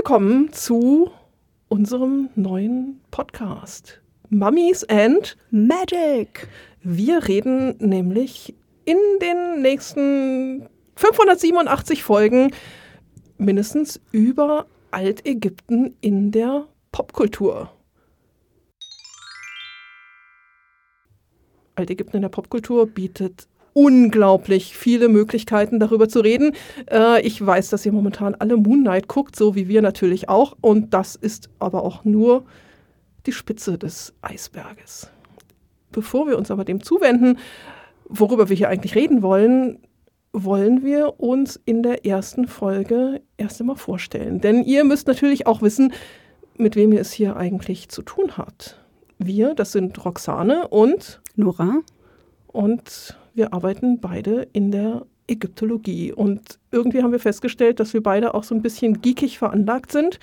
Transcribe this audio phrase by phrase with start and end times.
[0.00, 1.10] willkommen zu
[1.68, 6.48] unserem neuen Podcast Mummies and Magic.
[6.80, 8.54] Wir reden nämlich
[8.86, 12.50] in den nächsten 587 Folgen
[13.36, 17.70] mindestens über Altägypten in der Popkultur.
[21.74, 26.52] Altägypten in der Popkultur bietet unglaublich viele Möglichkeiten, darüber zu reden.
[26.90, 30.56] Äh, ich weiß, dass ihr momentan alle Moon Knight guckt, so wie wir natürlich auch.
[30.60, 32.44] Und das ist aber auch nur
[33.26, 35.10] die Spitze des Eisberges.
[35.92, 37.38] Bevor wir uns aber dem zuwenden,
[38.08, 39.78] worüber wir hier eigentlich reden wollen,
[40.32, 44.40] wollen wir uns in der ersten Folge erst einmal vorstellen.
[44.40, 45.92] Denn ihr müsst natürlich auch wissen,
[46.56, 48.78] mit wem ihr es hier eigentlich zu tun habt.
[49.18, 51.80] Wir, das sind Roxane und Nora.
[52.46, 56.12] Und wir arbeiten beide in der Ägyptologie.
[56.12, 60.18] Und irgendwie haben wir festgestellt, dass wir beide auch so ein bisschen geekig veranlagt sind.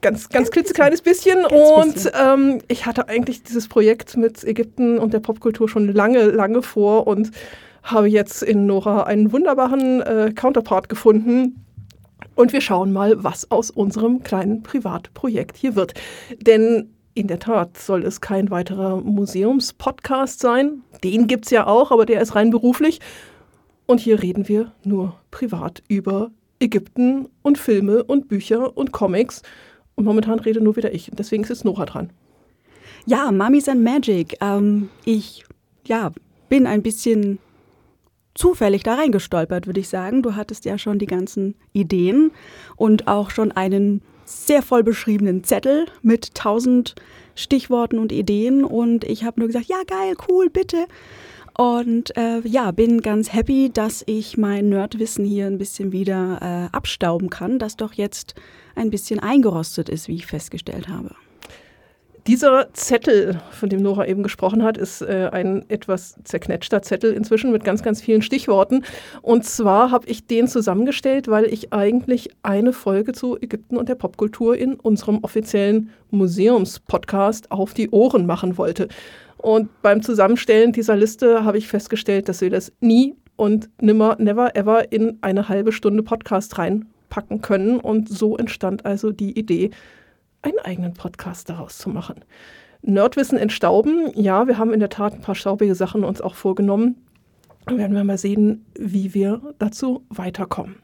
[0.00, 1.42] Ganz, ganz klitzekleines bisschen.
[1.42, 2.12] Ganz und bisschen.
[2.20, 7.06] ähm, ich hatte eigentlich dieses Projekt mit Ägypten und der Popkultur schon lange, lange vor
[7.06, 7.30] und
[7.82, 11.64] habe jetzt in Nora einen wunderbaren äh, Counterpart gefunden.
[12.34, 15.94] Und wir schauen mal, was aus unserem kleinen Privatprojekt hier wird.
[16.40, 20.82] Denn in der Tat soll es kein weiterer Museumspodcast sein.
[21.02, 23.00] Den gibt es ja auch, aber der ist rein beruflich.
[23.86, 29.42] Und hier reden wir nur privat über Ägypten und Filme und Bücher und Comics.
[29.96, 31.10] Und momentan rede nur wieder ich.
[31.12, 32.10] Deswegen ist jetzt Nora dran.
[33.04, 34.36] Ja, Mummies and Magic.
[34.40, 35.44] Ähm, ich
[35.86, 36.12] ja,
[36.48, 37.40] bin ein bisschen
[38.34, 40.22] zufällig da reingestolpert, würde ich sagen.
[40.22, 42.30] Du hattest ja schon die ganzen Ideen
[42.76, 46.94] und auch schon einen sehr voll beschriebenen Zettel mit tausend
[47.34, 48.64] Stichworten und Ideen.
[48.64, 50.86] Und ich habe nur gesagt, ja, geil, cool, bitte.
[51.56, 56.76] Und äh, ja, bin ganz happy, dass ich mein Nerdwissen hier ein bisschen wieder äh,
[56.76, 58.34] abstauben kann, das doch jetzt
[58.76, 61.16] ein bisschen eingerostet ist, wie ich festgestellt habe.
[62.28, 67.52] Dieser Zettel, von dem Nora eben gesprochen hat, ist äh, ein etwas zerknetschter Zettel inzwischen
[67.52, 68.84] mit ganz, ganz vielen Stichworten.
[69.22, 73.94] Und zwar habe ich den zusammengestellt, weil ich eigentlich eine Folge zu Ägypten und der
[73.94, 78.88] Popkultur in unserem offiziellen Museumspodcast auf die Ohren machen wollte.
[79.38, 84.54] Und beim Zusammenstellen dieser Liste habe ich festgestellt, dass wir das nie und nimmer, never,
[84.54, 87.80] ever in eine halbe Stunde Podcast reinpacken können.
[87.80, 89.70] Und so entstand also die Idee,
[90.42, 92.24] einen eigenen Podcast daraus zu machen.
[92.82, 96.96] Nerdwissen entstauben, ja, wir haben in der Tat ein paar staubige Sachen uns auch vorgenommen.
[97.66, 100.76] Werden wir mal sehen, wie wir dazu weiterkommen.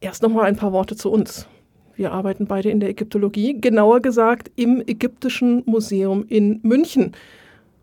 [0.00, 1.46] Erst noch mal ein paar Worte zu uns.
[1.96, 7.12] Wir arbeiten beide in der Ägyptologie, genauer gesagt im Ägyptischen Museum in München.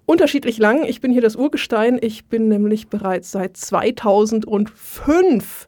[0.05, 0.85] Unterschiedlich lang.
[0.85, 1.99] Ich bin hier das Urgestein.
[2.01, 5.67] Ich bin nämlich bereits seit 2005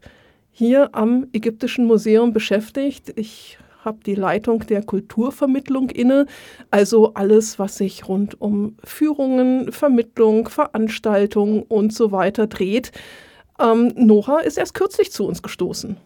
[0.50, 3.12] hier am Ägyptischen Museum beschäftigt.
[3.16, 6.26] Ich habe die Leitung der Kulturvermittlung inne,
[6.70, 12.92] also alles, was sich rund um Führungen, Vermittlung, Veranstaltungen und so weiter dreht.
[13.58, 15.96] Ähm, Nora ist erst kürzlich zu uns gestoßen.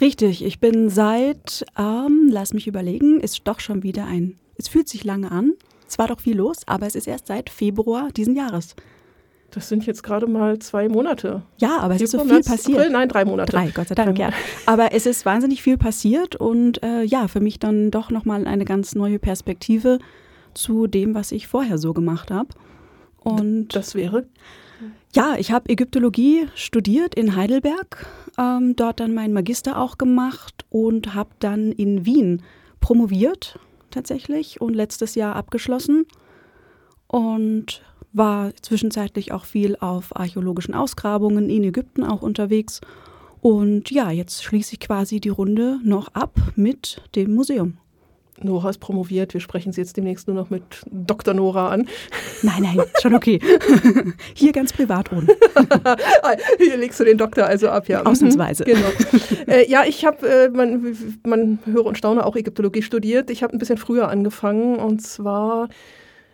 [0.00, 4.88] Richtig, ich bin seit, ähm, lass mich überlegen, ist doch schon wieder ein, es fühlt
[4.88, 5.52] sich lange an.
[5.88, 8.74] Es war doch viel los, aber es ist erst seit Februar diesen Jahres.
[9.52, 11.42] Das sind jetzt gerade mal zwei Monate.
[11.58, 12.78] Ja, aber es ist so viel März, passiert.
[12.78, 13.52] April, nein, drei Monate.
[13.52, 14.30] Drei, Gott sei Dank, ja.
[14.66, 18.64] Aber es ist wahnsinnig viel passiert und äh, ja, für mich dann doch nochmal eine
[18.64, 19.98] ganz neue Perspektive
[20.54, 22.48] zu dem, was ich vorher so gemacht habe.
[23.20, 24.26] Und Das wäre
[25.14, 28.06] ja, ich habe Ägyptologie studiert in Heidelberg,
[28.38, 32.42] ähm, dort dann meinen Magister auch gemacht und habe dann in Wien
[32.80, 33.58] promoviert
[33.90, 36.06] tatsächlich und letztes Jahr abgeschlossen
[37.08, 42.80] und war zwischenzeitlich auch viel auf archäologischen Ausgrabungen in Ägypten auch unterwegs.
[43.40, 47.78] Und ja, jetzt schließe ich quasi die Runde noch ab mit dem Museum.
[48.44, 49.34] Nora ist promoviert.
[49.34, 51.34] Wir sprechen sie jetzt demnächst nur noch mit Dr.
[51.34, 51.88] Nora an.
[52.42, 53.40] Nein, nein, schon okay.
[54.34, 55.26] Hier ganz privat ohne.
[56.58, 58.04] Hier legst du den Doktor also ab, ja.
[58.04, 58.64] Ausnahmsweise.
[58.72, 58.88] Genau.
[59.48, 60.96] äh, ja, ich habe, äh, man,
[61.26, 63.28] man höre und staune, auch Ägyptologie studiert.
[63.28, 65.68] Ich habe ein bisschen früher angefangen und zwar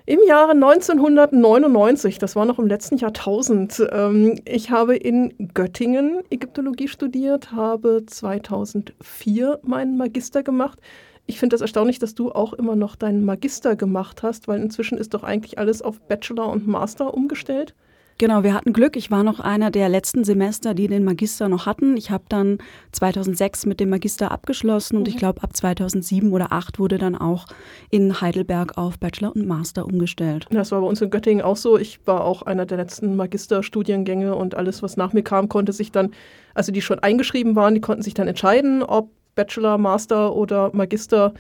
[0.09, 3.87] im Jahre 1999, das war noch im letzten Jahrtausend.
[3.93, 10.81] Ähm, ich habe in Göttingen Ägyptologie studiert, habe 2004 meinen Magister gemacht.
[11.27, 14.97] Ich finde das erstaunlich, dass du auch immer noch deinen Magister gemacht hast, weil inzwischen
[14.97, 17.75] ist doch eigentlich alles auf Bachelor und Master umgestellt.
[18.21, 18.97] Genau, wir hatten Glück.
[18.97, 21.97] Ich war noch einer der letzten Semester, die den Magister noch hatten.
[21.97, 22.59] Ich habe dann
[22.91, 27.47] 2006 mit dem Magister abgeschlossen und ich glaube, ab 2007 oder 2008 wurde dann auch
[27.91, 30.47] in Heidelberg auf Bachelor und Master umgestellt.
[30.51, 31.79] Das war bei uns in Göttingen auch so.
[31.79, 35.93] Ich war auch einer der letzten Magisterstudiengänge und alles, was nach mir kam, konnte sich
[35.93, 36.11] dann,
[36.55, 41.35] also die schon eingeschrieben waren, die konnten sich dann entscheiden, ob Bachelor, Master oder Magister.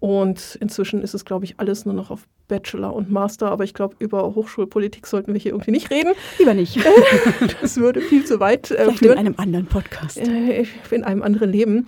[0.00, 3.50] Und inzwischen ist es, glaube ich, alles nur noch auf Bachelor und Master.
[3.50, 6.12] Aber ich glaube, über Hochschulpolitik sollten wir hier irgendwie nicht reden.
[6.38, 6.78] Lieber nicht.
[7.62, 9.12] das würde viel zu weit äh, führen.
[9.12, 10.18] in einem anderen Podcast.
[10.18, 11.86] Äh, in einem anderen Leben.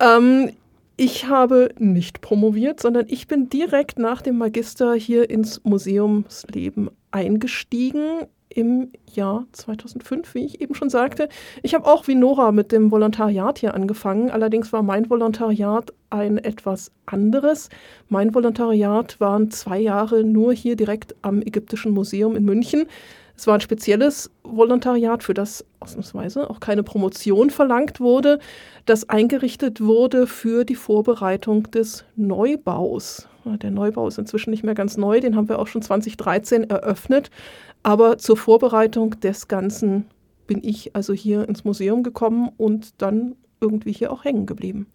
[0.00, 0.52] Ähm,
[0.96, 8.26] ich habe nicht promoviert, sondern ich bin direkt nach dem Magister hier ins Museumsleben eingestiegen
[8.56, 11.28] im Jahr 2005, wie ich eben schon sagte.
[11.62, 14.30] Ich habe auch wie Nora mit dem Volontariat hier angefangen.
[14.30, 17.68] Allerdings war mein Volontariat ein etwas anderes.
[18.08, 22.86] Mein Volontariat waren zwei Jahre nur hier direkt am Ägyptischen Museum in München.
[23.36, 28.38] Es war ein spezielles Volontariat, für das ausnahmsweise auch keine Promotion verlangt wurde,
[28.86, 33.28] das eingerichtet wurde für die Vorbereitung des Neubaus.
[33.44, 37.30] Der Neubau ist inzwischen nicht mehr ganz neu, den haben wir auch schon 2013 eröffnet.
[37.86, 40.06] Aber zur Vorbereitung des Ganzen
[40.48, 44.88] bin ich also hier ins Museum gekommen und dann irgendwie hier auch hängen geblieben.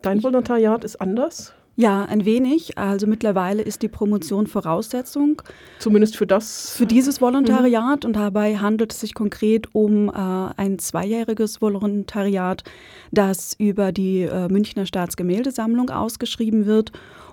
[0.00, 1.54] Dein Volontariat ist anders?
[1.76, 2.78] Ja, ein wenig.
[2.78, 5.40] Also mittlerweile ist die Promotion Voraussetzung.
[5.78, 6.70] Zumindest für das?
[6.70, 8.02] Für dieses Volontariat.
[8.02, 8.08] Mhm.
[8.08, 12.64] Und dabei handelt es sich konkret um äh, ein zweijähriges Volontariat,
[13.12, 16.90] das über die äh, Münchner Staatsgemäldesammlung ausgeschrieben wird.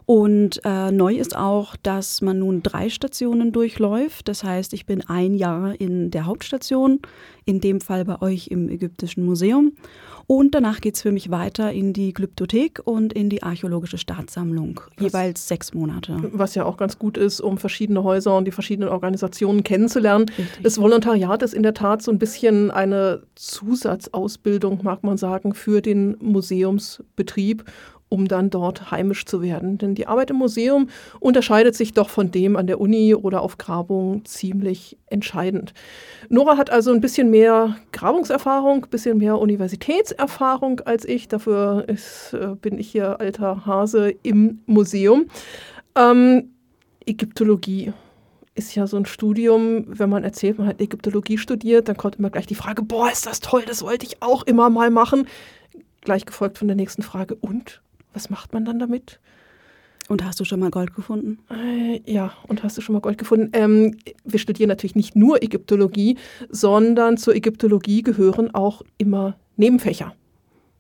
[0.10, 4.28] Und äh, neu ist auch, dass man nun drei Stationen durchläuft.
[4.28, 7.00] Das heißt, ich bin ein Jahr in der Hauptstation,
[7.46, 9.74] in dem Fall bei euch im Ägyptischen Museum.
[10.26, 14.82] Und danach geht es für mich weiter in die Glyptothek und in die Archäologische Staatssammlung,
[14.98, 16.18] was, jeweils sechs Monate.
[16.32, 20.26] Was ja auch ganz gut ist, um verschiedene Häuser und die verschiedenen Organisationen kennenzulernen.
[20.30, 20.64] Richtig.
[20.64, 25.82] Das Volontariat ist in der Tat so ein bisschen eine Zusatzausbildung, mag man sagen, für
[25.84, 27.64] den Museumsbetrieb
[28.10, 29.78] um dann dort heimisch zu werden.
[29.78, 30.90] Denn die Arbeit im Museum
[31.20, 35.74] unterscheidet sich doch von dem an der Uni oder auf Grabung ziemlich entscheidend.
[36.28, 41.28] Nora hat also ein bisschen mehr Grabungserfahrung, ein bisschen mehr Universitätserfahrung als ich.
[41.28, 45.28] Dafür ist, äh, bin ich hier alter Hase im Museum.
[45.96, 46.50] Ähm,
[47.06, 47.94] Ägyptologie
[48.56, 52.30] ist ja so ein Studium, wenn man erzählt, man hat Ägyptologie studiert, dann kommt immer
[52.30, 55.28] gleich die Frage, boah, ist das toll, das wollte ich auch immer mal machen.
[56.02, 57.82] Gleich gefolgt von der nächsten Frage, und?
[58.14, 59.20] Was macht man dann damit?
[60.08, 61.38] Und hast du schon mal Gold gefunden?
[61.52, 63.52] Äh, ja, und hast du schon mal Gold gefunden?
[63.54, 66.18] Ähm, wir studieren natürlich nicht nur Ägyptologie,
[66.50, 70.16] sondern zur Ägyptologie gehören auch immer Nebenfächer.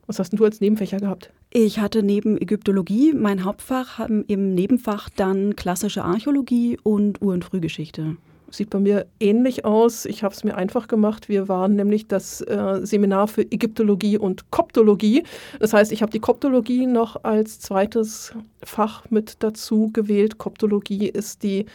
[0.07, 1.31] Was hast denn du als Nebenfächer gehabt?
[1.51, 8.17] Ich hatte neben Ägyptologie mein Hauptfach, im Nebenfach dann klassische Archäologie und Ur- und Frühgeschichte.
[8.51, 10.05] Sieht bei mir ähnlich aus.
[10.05, 11.29] Ich habe es mir einfach gemacht.
[11.29, 15.23] Wir waren nämlich das äh, Seminar für Ägyptologie und Koptologie.
[15.59, 20.37] Das heißt, ich habe die Koptologie noch als zweites Fach mit dazu gewählt.
[20.37, 21.65] Koptologie ist die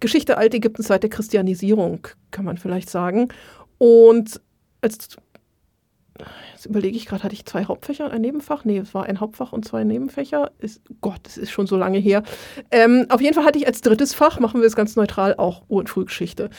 [0.00, 3.28] Geschichte Altägyptens seit der Christianisierung, kann man vielleicht sagen.
[3.78, 4.40] Und
[4.80, 5.16] als
[6.52, 8.64] Jetzt überlege ich gerade, hatte ich zwei Hauptfächer, ein Nebenfach?
[8.64, 10.50] Nee, es war ein Hauptfach und zwei Nebenfächer.
[10.58, 12.22] Ist, Gott, das ist schon so lange her.
[12.70, 15.62] Ähm, auf jeden Fall hatte ich als drittes Fach, machen wir es ganz neutral, auch
[15.68, 16.50] Ur- und Frühgeschichte.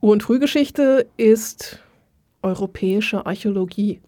[0.00, 1.78] Ur- und Frühgeschichte ist
[2.42, 4.00] europäische Archäologie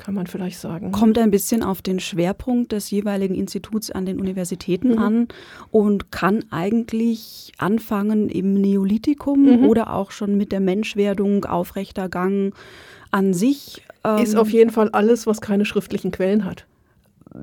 [0.00, 0.92] kann man vielleicht sagen.
[0.92, 4.98] Kommt ein bisschen auf den Schwerpunkt des jeweiligen Instituts an den Universitäten mhm.
[4.98, 5.28] an
[5.70, 9.66] und kann eigentlich anfangen im Neolithikum mhm.
[9.66, 12.54] oder auch schon mit der Menschwerdung, aufrechter Gang
[13.10, 13.82] an sich.
[14.04, 16.66] Ähm, ist auf jeden Fall alles, was keine schriftlichen Quellen hat.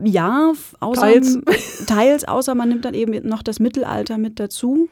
[0.03, 1.39] Ja, außer, teils.
[1.87, 4.89] teils, außer man nimmt dann eben noch das Mittelalter mit dazu.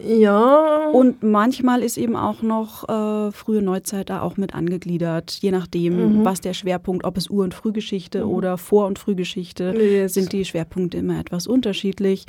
[0.00, 0.90] Ja.
[0.92, 6.20] Und manchmal ist eben auch noch äh, frühe Neuzeit da auch mit angegliedert, je nachdem,
[6.20, 6.24] mhm.
[6.24, 8.30] was der Schwerpunkt, ob es Ur- und Frühgeschichte mhm.
[8.30, 10.14] oder Vor- und Frühgeschichte, yes.
[10.14, 12.26] sind die Schwerpunkte immer etwas unterschiedlich.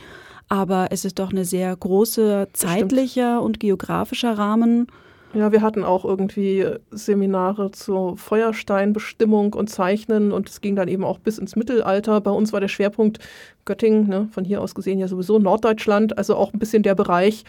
[0.47, 4.87] Aber es ist doch eine sehr große zeitlicher und geografischer Rahmen.
[5.33, 11.03] Ja, wir hatten auch irgendwie Seminare zur Feuersteinbestimmung und Zeichnen und es ging dann eben
[11.03, 12.19] auch bis ins Mittelalter.
[12.19, 13.19] Bei uns war der Schwerpunkt
[13.63, 17.43] Göttingen, ne, von hier aus gesehen ja sowieso Norddeutschland, also auch ein bisschen der Bereich.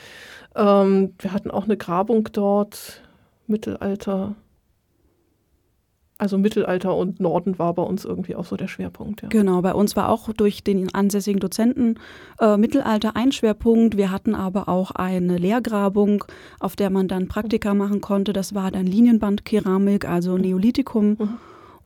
[0.54, 3.02] Ähm, wir hatten auch eine Grabung dort,
[3.46, 4.34] Mittelalter,
[6.20, 9.22] also Mittelalter und Norden war bei uns irgendwie auch so der Schwerpunkt.
[9.22, 9.28] Ja.
[9.28, 11.98] Genau, bei uns war auch durch den ansässigen Dozenten
[12.38, 13.96] äh, Mittelalter ein Schwerpunkt.
[13.96, 16.24] Wir hatten aber auch eine Lehrgrabung,
[16.58, 18.32] auf der man dann Praktika machen konnte.
[18.34, 21.16] Das war dann Linienbandkeramik, also Neolithikum.
[21.18, 21.28] Mhm.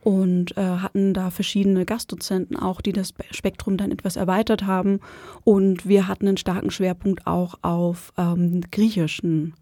[0.02, 5.00] Und äh, hatten da verschiedene Gastdozenten auch, die das Spektrum dann etwas erweitert haben.
[5.44, 9.54] Und wir hatten einen starken Schwerpunkt auch auf ähm, griechischen,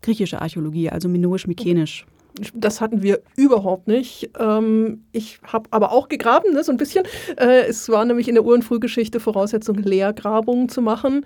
[0.00, 2.06] griechische Archäologie, also minoisch-mykenisch.
[2.54, 4.30] Das hatten wir überhaupt nicht.
[4.38, 7.04] Ähm, ich habe aber auch gegraben, ne, so ein bisschen.
[7.36, 11.24] Äh, es war nämlich in der Ur- und Frühgeschichte Voraussetzung, Leergrabungen zu machen.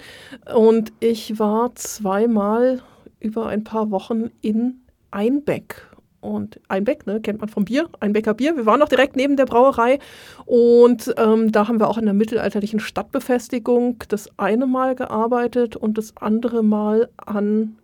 [0.55, 2.83] Und ich war zweimal
[3.21, 4.81] über ein paar Wochen in
[5.11, 5.87] Einbeck
[6.25, 8.57] und Einbeck, ne, kennt man vom Bier, Einbecker Bier.
[8.57, 9.99] Wir waren noch direkt neben der Brauerei
[10.47, 15.99] und ähm, da haben wir auch in der mittelalterlichen Stadtbefestigung das eine Mal gearbeitet und
[15.99, 17.77] das andere Mal an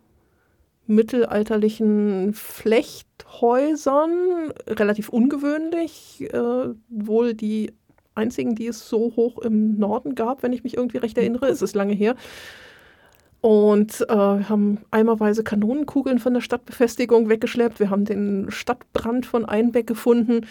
[0.90, 7.72] mittelalterlichen Flechthäusern, relativ ungewöhnlich, äh, wohl die
[8.14, 11.48] einzigen, die es so hoch im Norden gab, wenn ich mich irgendwie recht erinnere.
[11.48, 12.16] Es ist lange her.
[13.40, 17.80] Und äh, haben eimerweise Kanonenkugeln von der Stadtbefestigung weggeschleppt.
[17.80, 20.46] Wir haben den Stadtbrand von Einbeck gefunden.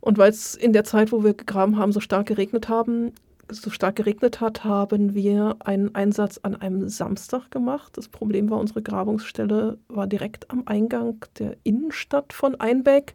[0.00, 3.12] Und weil es in der Zeit, wo wir gegraben haben, so stark geregnet haben,
[3.50, 7.96] so stark geregnet hat, haben wir einen Einsatz an einem Samstag gemacht.
[7.96, 13.14] Das Problem war, unsere Grabungsstelle war direkt am Eingang der Innenstadt von Einbeck.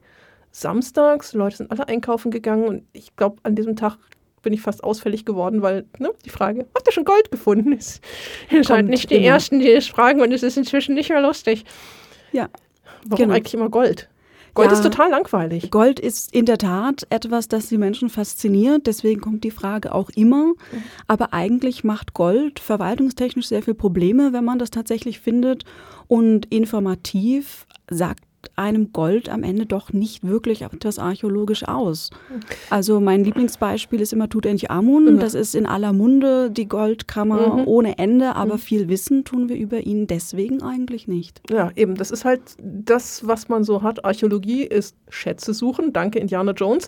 [0.51, 3.97] Samstags, die Leute sind alle einkaufen gegangen und ich glaube, an diesem Tag
[4.43, 7.71] bin ich fast ausfällig geworden, weil ne, die Frage, habt ihr schon Gold gefunden?
[7.77, 8.03] Ist,
[8.51, 9.25] ihr seid nicht die immer.
[9.27, 11.63] Ersten, die das fragen und es ist inzwischen nicht mehr lustig.
[12.31, 12.49] Ja.
[13.05, 13.35] Warum genau.
[13.35, 14.09] eigentlich immer Gold?
[14.53, 15.71] Gold ja, ist total langweilig.
[15.71, 18.85] Gold ist in der Tat etwas, das die Menschen fasziniert.
[18.85, 20.47] Deswegen kommt die Frage auch immer.
[20.47, 20.83] Mhm.
[21.07, 25.65] Aber eigentlich macht Gold verwaltungstechnisch sehr viele Probleme, wenn man das tatsächlich findet.
[26.07, 28.23] Und informativ sagt
[28.55, 32.11] einem Gold am Ende doch nicht wirklich etwas archäologisch aus.
[32.69, 35.15] Also mein Lieblingsbeispiel ist immer Tutanchamun.
[35.15, 35.19] Mhm.
[35.19, 37.67] Das ist in aller Munde die Goldkammer mhm.
[37.67, 38.59] ohne Ende, aber mhm.
[38.59, 41.41] viel Wissen tun wir über ihn deswegen eigentlich nicht.
[41.49, 41.95] Ja, eben.
[41.95, 44.05] Das ist halt das, was man so hat.
[44.05, 45.91] Archäologie ist Schätze suchen.
[45.91, 46.87] Danke, Indiana Jones.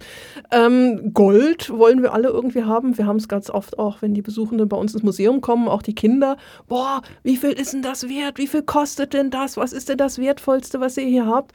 [0.51, 2.97] Ähm, Gold wollen wir alle irgendwie haben.
[2.97, 5.81] Wir haben es ganz oft auch, wenn die Besuchenden bei uns ins Museum kommen, auch
[5.81, 6.37] die Kinder.
[6.67, 8.37] Boah, wie viel ist denn das wert?
[8.37, 9.57] Wie viel kostet denn das?
[9.57, 11.54] Was ist denn das Wertvollste, was ihr hier habt?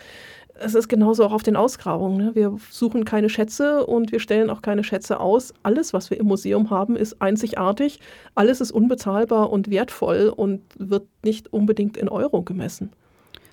[0.61, 2.19] Es ist genauso auch auf den Ausgrabungen.
[2.19, 2.35] Ne?
[2.35, 5.55] Wir suchen keine Schätze und wir stellen auch keine Schätze aus.
[5.63, 8.01] Alles, was wir im Museum haben, ist einzigartig.
[8.35, 12.93] Alles ist unbezahlbar und wertvoll und wird nicht unbedingt in Euro gemessen.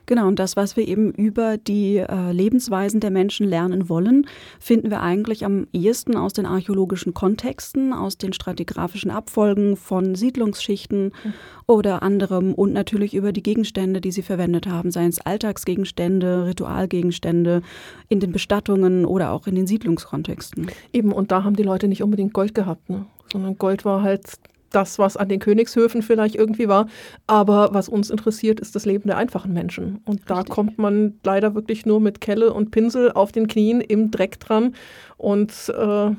[0.08, 4.26] Genau, und das, was wir eben über die äh, Lebensweisen der Menschen lernen wollen,
[4.58, 11.08] finden wir eigentlich am ehesten aus den archäologischen Kontexten, aus den stratigraphischen Abfolgen von Siedlungsschichten
[11.08, 11.34] mhm.
[11.68, 17.62] oder anderem und natürlich über die Gegenstände, die sie verwendet haben, seien es Alltagsgegenstände, Ritualgegenstände,
[18.08, 20.68] in den Bestattungen oder auch in den Siedlungskontexten.
[20.94, 23.06] Eben, und da haben die Leute nicht unbedingt Gold gehabt, ne?
[23.30, 24.40] sondern Gold war halt
[24.72, 26.88] das, was an den Königshöfen vielleicht irgendwie war.
[27.26, 30.02] Aber was uns interessiert, ist das Leben der einfachen Menschen.
[30.06, 30.54] Und da Richtig.
[30.54, 34.76] kommt man leider wirklich nur mit Kelle und Pinsel auf den Knien im Dreck dran.
[35.18, 36.12] Und äh,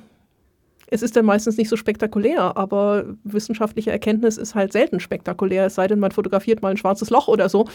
[0.90, 5.74] es ist dann meistens nicht so spektakulär, aber wissenschaftliche Erkenntnis ist halt selten spektakulär, es
[5.74, 7.68] sei denn, man fotografiert mal ein schwarzes Loch oder so.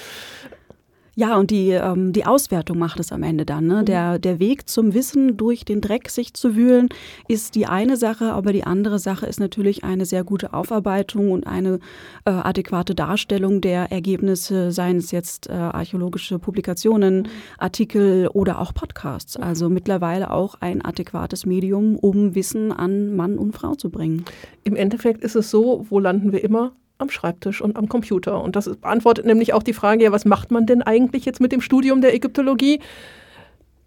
[1.16, 3.68] Ja, und die, ähm, die Auswertung macht es am Ende dann.
[3.68, 3.82] Ne?
[3.82, 3.86] Mhm.
[3.86, 6.90] Der, der Weg zum Wissen, durch den Dreck sich zu wühlen,
[7.28, 11.46] ist die eine Sache, aber die andere Sache ist natürlich eine sehr gute Aufarbeitung und
[11.46, 11.80] eine
[12.26, 17.28] äh, adäquate Darstellung der Ergebnisse, seien es jetzt äh, archäologische Publikationen, mhm.
[17.60, 19.38] Artikel oder auch Podcasts.
[19.38, 19.44] Mhm.
[19.44, 24.26] Also mittlerweile auch ein adäquates Medium, um Wissen an Mann und Frau zu bringen.
[24.64, 26.74] Im Endeffekt ist es so, wo landen wir immer?
[26.98, 28.42] Am Schreibtisch und am Computer.
[28.42, 31.52] Und das beantwortet nämlich auch die Frage, ja, was macht man denn eigentlich jetzt mit
[31.52, 32.80] dem Studium der Ägyptologie?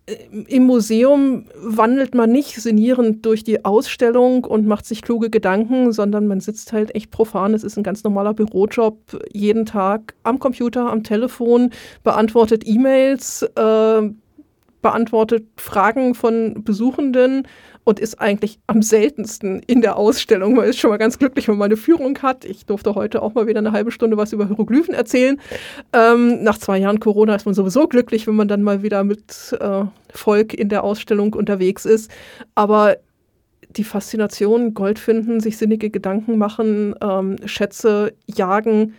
[0.07, 0.15] Äh,
[0.49, 6.27] Im Museum wandelt man nicht sinnierend durch die Ausstellung und macht sich kluge Gedanken, sondern
[6.27, 7.55] man sitzt halt echt profan.
[7.55, 8.99] Es ist ein ganz normaler Bürojob,
[9.33, 11.71] jeden Tag am Computer, am Telefon,
[12.03, 14.03] beantwortet E-Mails, äh,
[14.83, 17.49] beantwortet Fragen von Besuchenden
[17.87, 20.55] und ist eigentlich am seltensten in der Ausstellung.
[20.57, 22.45] Man ist schon mal ganz glücklich, wenn man eine Führung hat.
[22.45, 25.41] Ich durfte heute auch mal wieder eine halbe Stunde was über Hieroglyphen erzählen.
[25.93, 29.57] Ähm, nach zwei Jahren Corona ist man sowieso glücklich, wenn man dann mal wieder mit
[29.61, 32.11] äh, Volk in der Ausstellung unterwegs ist.
[32.57, 32.97] Aber
[33.71, 38.95] die Faszination, Gold finden, sich sinnige Gedanken machen, ähm, Schätze jagen,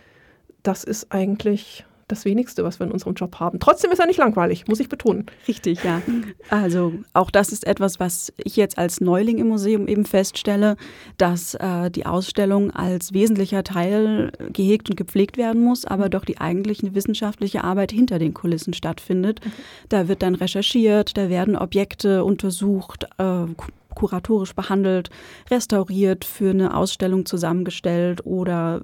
[0.62, 3.60] das ist eigentlich das Wenigste, was wir in unserem Job haben.
[3.60, 5.26] Trotzdem ist er nicht langweilig, muss ich betonen.
[5.46, 6.02] Richtig, ja.
[6.50, 10.76] Also auch das ist etwas, was ich jetzt als Neuling im Museum eben feststelle,
[11.18, 16.40] dass äh, die Ausstellung als wesentlicher Teil gehegt und gepflegt werden muss, aber doch die
[16.40, 19.44] eigentliche wissenschaftliche Arbeit hinter den Kulissen stattfindet.
[19.44, 19.52] Mhm.
[19.88, 23.46] Da wird dann recherchiert, da werden Objekte untersucht, äh,
[23.94, 25.10] kuratorisch behandelt,
[25.50, 28.80] restauriert, für eine Ausstellung zusammengestellt oder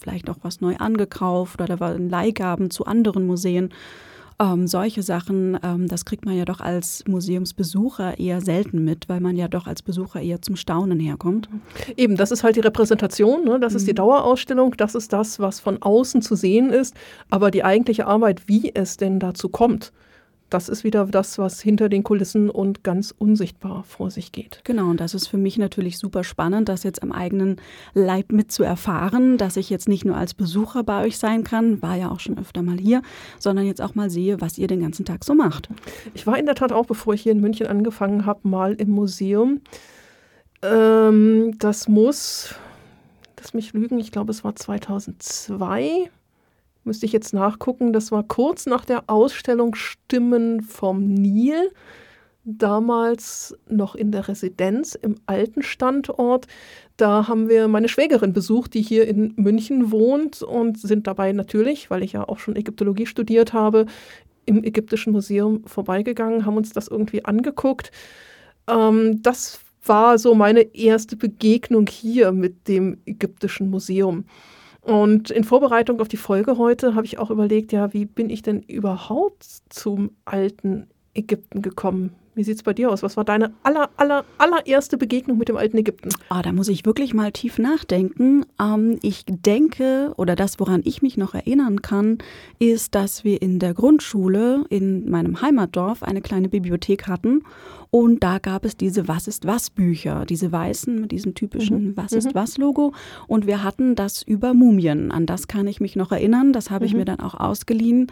[0.00, 3.70] vielleicht auch was neu angekauft oder da waren Leihgaben zu anderen Museen.
[4.38, 9.20] Ähm, solche Sachen, ähm, das kriegt man ja doch als Museumsbesucher eher selten mit, weil
[9.20, 11.48] man ja doch als Besucher eher zum Staunen herkommt.
[11.96, 13.58] Eben, das ist halt die Repräsentation, ne?
[13.58, 13.76] das mhm.
[13.78, 13.96] ist die mhm.
[13.96, 16.94] Dauerausstellung, das ist das, was von außen zu sehen ist,
[17.30, 19.92] aber die eigentliche Arbeit, wie es denn dazu kommt,
[20.50, 24.60] das ist wieder das, was hinter den Kulissen und ganz unsichtbar vor sich geht.
[24.64, 27.56] Genau, und das ist für mich natürlich super spannend, das jetzt am eigenen
[27.94, 31.82] Leib mit zu erfahren, dass ich jetzt nicht nur als Besucher bei euch sein kann,
[31.82, 33.02] war ja auch schon öfter mal hier,
[33.38, 35.68] sondern jetzt auch mal sehe, was ihr den ganzen Tag so macht.
[36.14, 38.90] Ich war in der Tat auch, bevor ich hier in München angefangen habe, mal im
[38.90, 39.60] Museum.
[40.62, 42.54] Ähm, das muss,
[43.38, 46.10] lass mich lügen, ich glaube, es war 2002
[46.86, 51.70] müsste ich jetzt nachgucken, das war kurz nach der Ausstellung Stimmen vom Nil,
[52.44, 56.46] damals noch in der Residenz im alten Standort.
[56.96, 61.90] Da haben wir meine Schwägerin besucht, die hier in München wohnt und sind dabei natürlich,
[61.90, 63.86] weil ich ja auch schon Ägyptologie studiert habe,
[64.46, 67.90] im Ägyptischen Museum vorbeigegangen, haben uns das irgendwie angeguckt.
[68.68, 74.24] Ähm, das war so meine erste Begegnung hier mit dem Ägyptischen Museum.
[74.86, 78.42] Und in Vorbereitung auf die Folge heute habe ich auch überlegt, ja, wie bin ich
[78.42, 82.14] denn überhaupt zum alten Ägypten gekommen?
[82.36, 83.02] Wie sieht es bei dir aus?
[83.02, 86.10] Was war deine aller, aller, allererste Begegnung mit dem alten Ägypten?
[86.28, 88.44] Ah, da muss ich wirklich mal tief nachdenken.
[88.60, 92.18] Ähm, ich denke, oder das, woran ich mich noch erinnern kann,
[92.58, 97.42] ist, dass wir in der Grundschule in meinem Heimatdorf eine kleine Bibliothek hatten.
[97.90, 101.96] Und da gab es diese Was ist was Bücher, diese weißen mit diesem typischen mhm.
[101.96, 102.34] Was ist mhm.
[102.34, 102.92] was Logo.
[103.28, 105.10] Und wir hatten das über Mumien.
[105.10, 106.52] An das kann ich mich noch erinnern.
[106.52, 106.98] Das habe ich mhm.
[106.98, 108.08] mir dann auch ausgeliehen.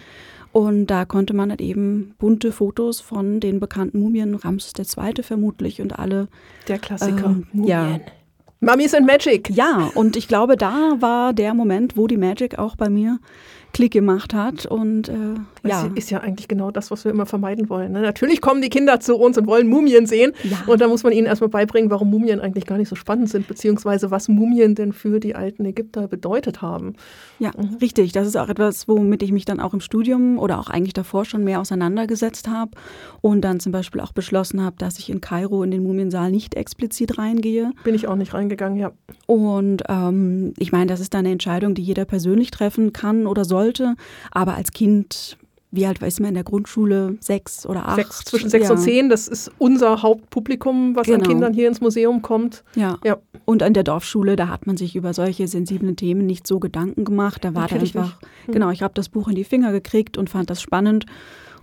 [0.54, 5.24] Und da konnte man halt eben bunte Fotos von den bekannten Mumien, Ramses II.
[5.24, 6.28] vermutlich und alle.
[6.68, 7.26] Der Klassiker.
[7.26, 7.68] Ähm, Mumien.
[7.68, 8.00] Ja.
[8.60, 9.50] Mummies and Magic.
[9.50, 13.18] Ja, und ich glaube, da war der Moment, wo die Magic auch bei mir
[13.72, 14.64] Klick gemacht hat.
[14.64, 15.34] Und äh,
[15.68, 15.90] ja.
[15.94, 17.92] ist ja eigentlich genau das, was wir immer vermeiden wollen.
[17.92, 18.02] Ne?
[18.02, 20.32] Natürlich kommen die Kinder zu uns und wollen Mumien sehen.
[20.44, 20.62] Ja.
[20.66, 23.48] Und da muss man ihnen erstmal beibringen, warum Mumien eigentlich gar nicht so spannend sind,
[23.48, 26.94] beziehungsweise was Mumien denn für die alten Ägypter bedeutet haben.
[27.38, 27.76] Ja, mhm.
[27.80, 28.12] richtig.
[28.12, 31.24] Das ist auch etwas, womit ich mich dann auch im Studium oder auch eigentlich davor
[31.24, 32.72] schon mehr auseinandergesetzt habe
[33.20, 36.54] und dann zum Beispiel auch beschlossen habe, dass ich in Kairo in den Mumiensaal nicht
[36.54, 37.72] explizit reingehe.
[37.82, 38.92] Bin ich auch nicht reingegangen, ja.
[39.26, 43.44] Und ähm, ich meine, das ist dann eine Entscheidung, die jeder persönlich treffen kann oder
[43.44, 43.94] soll sollte.
[44.30, 45.36] Aber als Kind
[45.74, 47.16] wie alt ist man in der Grundschule?
[47.20, 47.96] Sechs oder acht?
[47.96, 48.72] Sechs, zwischen sechs ja.
[48.72, 51.18] und zehn, das ist unser Hauptpublikum, was genau.
[51.18, 52.64] an Kindern hier ins Museum kommt.
[52.74, 52.98] Ja.
[53.04, 53.18] ja.
[53.44, 57.04] Und an der Dorfschule, da hat man sich über solche sensiblen Themen nicht so Gedanken
[57.04, 57.44] gemacht.
[57.44, 58.54] Da war da einfach, hm.
[58.54, 61.06] genau, ich habe das Buch in die Finger gekriegt und fand das spannend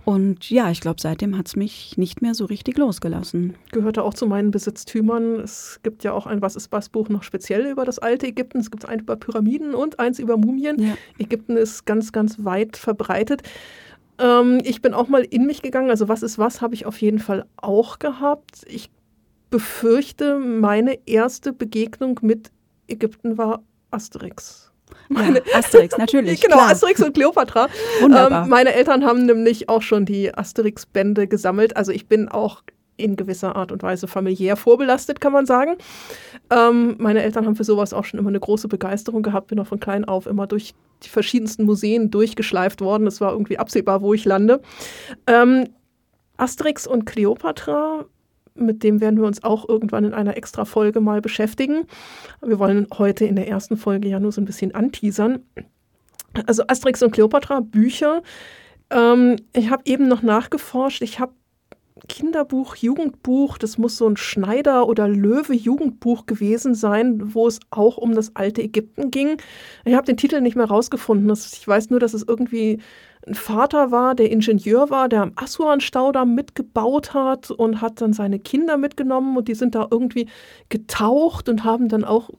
[0.04, 3.54] und ja, ich glaube, seitdem hat es mich nicht mehr so richtig losgelassen.
[3.70, 5.38] Gehörte auch zu meinen Besitztümern.
[5.40, 8.58] Es gibt ja auch ein Was ist was Buch noch speziell über das alte Ägypten.
[8.58, 10.82] Es gibt eins über Pyramiden und eins über Mumien.
[10.82, 10.96] Ja.
[11.18, 13.42] Ägypten ist ganz, ganz weit verbreitet.
[14.18, 15.90] Ähm, ich bin auch mal in mich gegangen.
[15.90, 18.62] Also Was ist was habe ich auf jeden Fall auch gehabt.
[18.66, 18.90] Ich
[19.50, 22.50] befürchte, meine erste Begegnung mit
[22.88, 24.72] Ägypten war Asterix.
[25.08, 26.40] Meine, ja, Asterix, natürlich.
[26.40, 26.70] genau, klar.
[26.70, 27.68] Asterix und Cleopatra.
[28.00, 28.44] Wunderbar.
[28.44, 31.76] Ähm, meine Eltern haben nämlich auch schon die Asterix-Bände gesammelt.
[31.76, 32.62] Also ich bin auch
[33.02, 35.76] in gewisser Art und Weise familiär vorbelastet, kann man sagen.
[36.50, 39.48] Ähm, meine Eltern haben für sowas auch schon immer eine große Begeisterung gehabt.
[39.48, 43.06] Bin auch von klein auf immer durch die verschiedensten Museen durchgeschleift worden.
[43.06, 44.60] Es war irgendwie absehbar, wo ich lande.
[45.26, 45.68] Ähm,
[46.36, 48.06] Asterix und Cleopatra
[48.54, 51.86] mit dem werden wir uns auch irgendwann in einer extra Folge mal beschäftigen.
[52.44, 55.40] Wir wollen heute in der ersten Folge ja nur so ein bisschen anteasern.
[56.46, 58.22] Also Asterix und Cleopatra, Bücher.
[58.90, 61.02] Ähm, ich habe eben noch nachgeforscht.
[61.02, 61.32] Ich habe
[62.08, 68.14] Kinderbuch, Jugendbuch, das muss so ein Schneider- oder Löwe-Jugendbuch gewesen sein, wo es auch um
[68.14, 69.36] das alte Ägypten ging.
[69.84, 71.30] Ich habe den Titel nicht mehr rausgefunden.
[71.30, 72.80] Ich weiß nur, dass es irgendwie
[73.26, 78.40] ein Vater war, der Ingenieur war, der am Assuan-Staudamm mitgebaut hat und hat dann seine
[78.40, 80.28] Kinder mitgenommen und die sind da irgendwie
[80.70, 82.30] getaucht und haben dann auch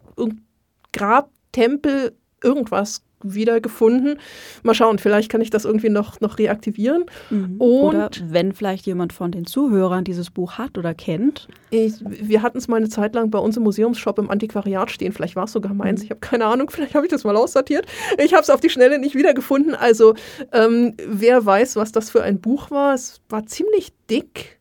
[0.92, 4.20] Grabtempel, irgendwas wiedergefunden.
[4.64, 7.06] Mal schauen, vielleicht kann ich das irgendwie noch, noch reaktivieren.
[7.30, 7.56] Mhm.
[7.60, 11.48] oder wenn vielleicht jemand von den Zuhörern dieses Buch hat oder kennt.
[11.70, 15.12] Ich, wir hatten es mal eine Zeit lang bei uns im Museumsshop im Antiquariat stehen.
[15.12, 16.02] Vielleicht war es sogar meins.
[16.02, 16.06] Mhm.
[16.06, 17.86] Ich habe keine Ahnung, vielleicht habe ich das mal aussortiert.
[18.18, 19.76] Ich habe es auf die Schnelle nicht wiedergefunden.
[19.76, 20.16] Also
[20.52, 22.94] ähm, wer weiß, was das für ein Buch war.
[22.94, 24.60] Es war ziemlich dick.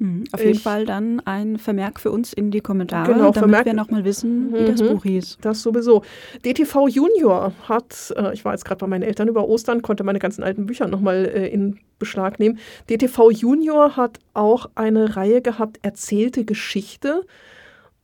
[0.00, 0.24] Mhm.
[0.32, 3.74] Auf jeden Fall dann ein Vermerk für uns in die Kommentare, genau, damit Vermerk wir
[3.74, 4.66] nochmal wissen, wie mhm.
[4.66, 5.38] das Buch hieß.
[5.42, 6.02] Das sowieso.
[6.42, 10.18] DTV Junior hat, äh, ich war jetzt gerade bei meinen Eltern über Ostern, konnte meine
[10.18, 12.58] ganzen alten Bücher nochmal äh, in Beschlag nehmen.
[12.88, 17.26] DTV Junior hat auch eine Reihe gehabt, Erzählte Geschichte,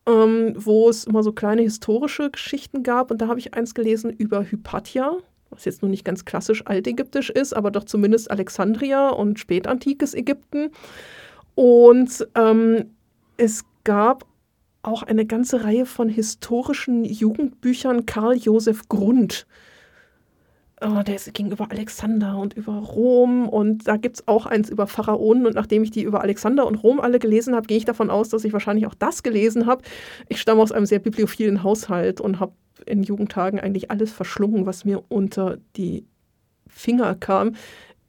[0.06, 3.10] ähm, wo es immer so kleine historische Geschichten gab.
[3.10, 5.16] Und da habe ich eins gelesen über Hypatia
[5.50, 10.70] was jetzt nun nicht ganz klassisch altägyptisch ist, aber doch zumindest Alexandria und spätantikes Ägypten.
[11.56, 12.90] Und ähm,
[13.38, 14.26] es gab
[14.82, 19.46] auch eine ganze Reihe von historischen Jugendbüchern Karl Josef Grund.
[20.82, 24.86] Oh, der ging über Alexander und über Rom und da gibt es auch eins über
[24.86, 28.10] Pharaonen und nachdem ich die über Alexander und Rom alle gelesen habe, gehe ich davon
[28.10, 29.82] aus, dass ich wahrscheinlich auch das gelesen habe.
[30.28, 32.52] Ich stamme aus einem sehr bibliophilen Haushalt und habe
[32.84, 36.04] in Jugendtagen eigentlich alles verschlungen, was mir unter die
[36.66, 37.54] Finger kam.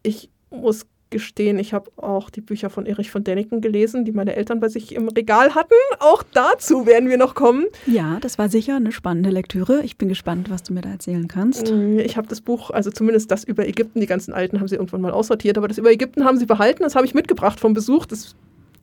[0.03, 4.35] Ich muss gestehen, ich habe auch die Bücher von Erich von Däniken gelesen, die meine
[4.35, 5.73] Eltern bei sich im Regal hatten.
[5.99, 7.65] Auch dazu werden wir noch kommen.
[7.85, 9.81] Ja, das war sicher eine spannende Lektüre.
[9.83, 11.71] Ich bin gespannt, was du mir da erzählen kannst.
[11.71, 14.75] Mm, ich habe das Buch, also zumindest das über Ägypten, die ganzen alten haben sie
[14.75, 16.83] irgendwann mal aussortiert, aber das über Ägypten haben sie behalten.
[16.83, 18.05] Das habe ich mitgebracht vom Besuch.
[18.05, 18.35] Das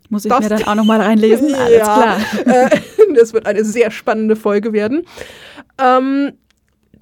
[0.09, 1.55] muss ich mir dann auch noch mal reinlesen?
[1.55, 2.19] Alles ja, klar.
[2.47, 2.81] Äh,
[3.17, 5.05] das wird eine sehr spannende Folge werden.
[5.79, 6.33] Ähm,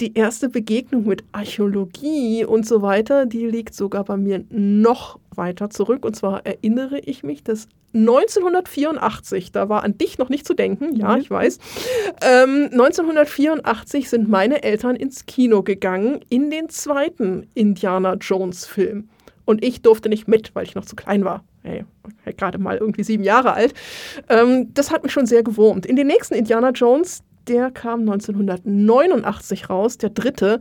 [0.01, 5.71] die erste Begegnung mit Archäologie und so weiter, die liegt sogar bei mir noch weiter
[5.71, 6.05] zurück.
[6.05, 10.97] Und zwar erinnere ich mich, dass 1984, da war an dich noch nicht zu denken,
[10.97, 11.21] ja, mhm.
[11.21, 11.59] ich weiß,
[12.23, 19.09] ähm, 1984 sind meine Eltern ins Kino gegangen in den zweiten Indiana Jones Film.
[19.45, 21.45] Und ich durfte nicht mit, weil ich noch zu klein war.
[21.63, 21.85] Hey,
[22.37, 23.75] gerade mal irgendwie sieben Jahre alt.
[24.29, 25.87] Ähm, das hat mich schon sehr gewurmt.
[25.87, 30.61] In den nächsten Indiana Jones, der kam 1989 raus, der dritte.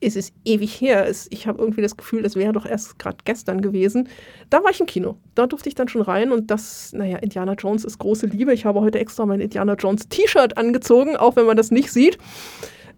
[0.00, 1.10] Es ist ewig her.
[1.30, 4.08] Ich habe irgendwie das Gefühl, das wäre doch erst gerade gestern gewesen.
[4.50, 5.16] Da war ich im Kino.
[5.34, 8.52] Da durfte ich dann schon rein und das, naja, Indiana Jones ist große Liebe.
[8.52, 12.18] Ich habe heute extra mein Indiana Jones T-Shirt angezogen, auch wenn man das nicht sieht.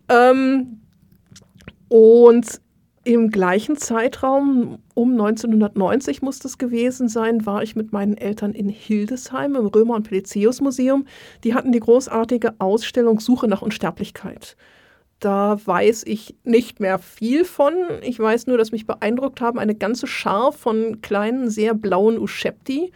[0.09, 0.81] Ähm,
[1.89, 2.61] und
[3.07, 8.69] im gleichen Zeitraum, um 1990 muss das gewesen sein, war ich mit meinen Eltern in
[8.69, 11.07] Hildesheim im Römer- und Pelizeus Museum.
[11.45, 14.57] Die hatten die großartige Ausstellung Suche nach Unsterblichkeit.
[15.21, 17.75] Da weiß ich nicht mehr viel von.
[18.03, 22.91] Ich weiß nur, dass mich beeindruckt haben eine ganze Schar von kleinen, sehr blauen Uschepti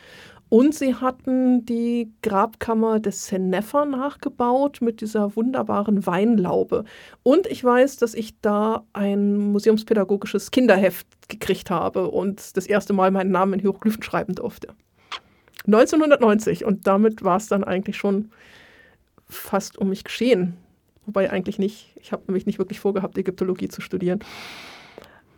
[0.50, 6.84] und sie hatten die Grabkammer des Senefer nachgebaut mit dieser wunderbaren Weinlaube.
[7.22, 13.12] Und ich weiß, dass ich da ein museumspädagogisches Kinderheft gekriegt habe und das erste Mal
[13.12, 14.74] meinen Namen in Hieroglyphen schreiben durfte.
[15.66, 18.30] 1990 und damit war es dann eigentlich schon
[19.28, 20.56] fast um mich geschehen.
[21.06, 21.94] Wobei eigentlich nicht.
[22.00, 24.18] Ich habe nämlich nicht wirklich vorgehabt, Ägyptologie zu studieren.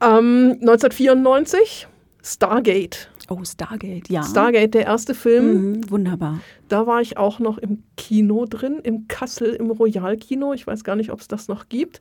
[0.01, 1.87] Ähm, 1994
[2.23, 3.09] Stargate.
[3.29, 4.23] Oh, Stargate, ja.
[4.23, 5.73] Stargate, der erste Film.
[5.73, 6.41] Mhm, wunderbar.
[6.69, 10.53] Da war ich auch noch im Kino drin, im Kassel, im Royal Kino.
[10.53, 11.99] Ich weiß gar nicht, ob es das noch gibt.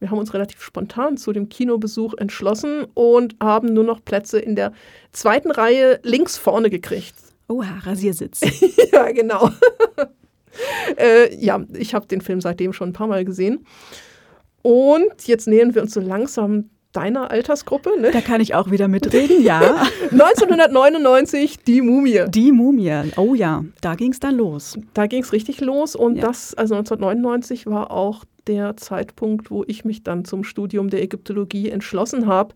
[0.00, 4.56] Wir haben uns relativ spontan zu dem Kinobesuch entschlossen und haben nur noch Plätze in
[4.56, 4.72] der
[5.12, 7.14] zweiten Reihe links vorne gekriegt.
[7.48, 8.40] Oha, Rasiersitz.
[8.92, 9.50] ja, genau.
[10.96, 13.64] äh, ja, ich habe den Film seitdem schon ein paar Mal gesehen.
[14.62, 18.00] Und jetzt nähern wir uns so langsam deiner Altersgruppe.
[18.00, 18.10] Ne?
[18.10, 19.60] Da kann ich auch wieder mitreden, ja.
[20.10, 22.24] 1999, die Mumie.
[22.28, 24.78] Die Mumie, oh ja, da ging es dann los.
[24.94, 26.26] Da ging es richtig los und ja.
[26.26, 31.70] das, also 1999 war auch der Zeitpunkt, wo ich mich dann zum Studium der Ägyptologie
[31.70, 32.54] entschlossen habe.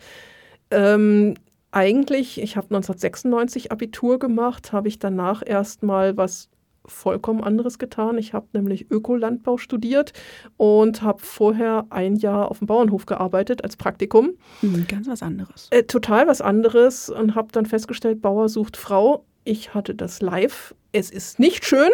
[0.70, 1.34] Ähm,
[1.70, 6.48] eigentlich, ich habe 1996 Abitur gemacht, habe ich danach erstmal was
[6.86, 8.18] vollkommen anderes getan.
[8.18, 10.12] Ich habe nämlich Ökolandbau studiert
[10.56, 14.30] und habe vorher ein Jahr auf dem Bauernhof gearbeitet als Praktikum.
[14.62, 15.68] Mhm, ganz was anderes.
[15.70, 19.24] Äh, total was anderes und habe dann festgestellt, Bauer sucht Frau.
[19.44, 20.74] Ich hatte das live.
[20.92, 21.90] Es ist nicht schön.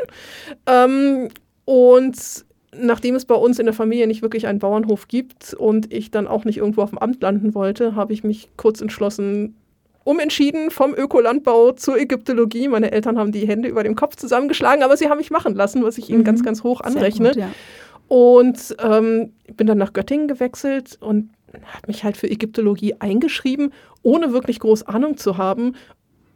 [0.67, 1.29] Ähm,
[1.65, 6.11] und nachdem es bei uns in der Familie nicht wirklich einen Bauernhof gibt und ich
[6.11, 9.55] dann auch nicht irgendwo auf dem Amt landen wollte, habe ich mich kurz entschlossen,
[10.05, 12.69] umentschieden vom Ökolandbau zur Ägyptologie.
[12.69, 15.85] Meine Eltern haben die Hände über dem Kopf zusammengeschlagen, aber sie haben mich machen lassen,
[15.85, 16.25] was ich ihnen mhm.
[16.25, 17.29] ganz, ganz hoch anrechne.
[17.29, 17.51] Gut, ja.
[18.09, 24.33] Und ähm, bin dann nach Göttingen gewechselt und habe mich halt für Ägyptologie eingeschrieben, ohne
[24.33, 25.75] wirklich groß Ahnung zu haben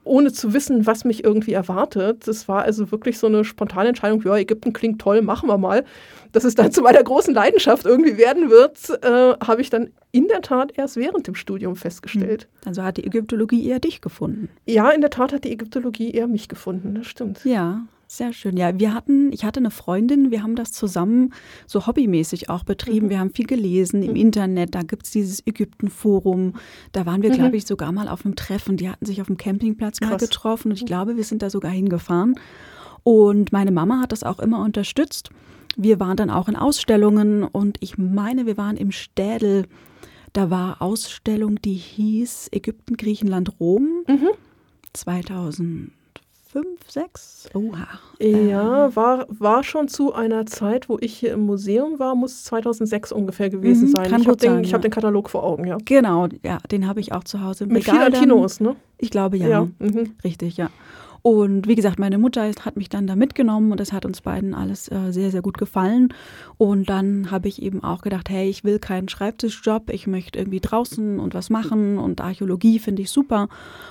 [0.06, 2.26] ohne zu wissen, was mich irgendwie erwartet.
[2.26, 5.84] Das war also wirklich so eine spontane Entscheidung, ja, Ägypten klingt toll, machen wir mal.
[6.32, 10.28] Dass es dann zu meiner großen Leidenschaft irgendwie werden wird, äh, habe ich dann in
[10.28, 12.48] der Tat erst während dem Studium festgestellt.
[12.62, 12.68] Hm.
[12.68, 14.48] Also hat die Ägyptologie eher dich gefunden?
[14.64, 17.44] Ja, in der Tat hat die Ägyptologie eher mich gefunden, das stimmt.
[17.44, 18.56] Ja, sehr schön.
[18.56, 21.32] Ja, wir hatten, ich hatte eine Freundin, wir haben das zusammen
[21.66, 23.06] so hobbymäßig auch betrieben.
[23.06, 23.10] Mhm.
[23.10, 24.16] Wir haben viel gelesen im mhm.
[24.16, 26.54] Internet, da gibt es dieses Ägypten-Forum.
[26.92, 27.34] Da waren wir, mhm.
[27.34, 28.76] glaube ich, sogar mal auf einem Treffen.
[28.76, 30.10] Die hatten sich auf dem Campingplatz Krass.
[30.10, 32.34] mal getroffen und ich glaube, wir sind da sogar hingefahren.
[33.02, 35.30] Und meine Mama hat das auch immer unterstützt.
[35.76, 39.66] Wir waren dann auch in Ausstellungen und ich meine, wir waren im Städel.
[40.32, 44.04] Da war Ausstellung, die hieß Ägypten, Griechenland, Rom.
[44.08, 44.28] Mhm.
[44.92, 45.92] 2000
[46.56, 47.48] fünf, sechs?
[47.52, 47.86] Oha.
[48.18, 53.12] Ja, war, war schon zu einer Zeit, wo ich hier im Museum war, muss 2006
[53.12, 54.10] ungefähr gewesen mhm, sein.
[54.10, 54.72] Kann ich habe den, ja.
[54.72, 55.76] hab den Katalog vor Augen, ja.
[55.84, 58.74] Genau, ja, den habe ich auch zu Hause im Mit vielen Kinos, ne?
[58.96, 59.48] Ich glaube, ja.
[59.48, 59.68] ja.
[59.78, 60.14] Mhm.
[60.24, 60.70] Richtig, ja.
[61.26, 64.54] Und wie gesagt, meine Mutter hat mich dann da mitgenommen und das hat uns beiden
[64.54, 66.14] alles äh, sehr, sehr gut gefallen.
[66.56, 70.60] Und dann habe ich eben auch gedacht, hey, ich will keinen Schreibtischjob, ich möchte irgendwie
[70.60, 73.48] draußen und was machen und Archäologie finde ich super.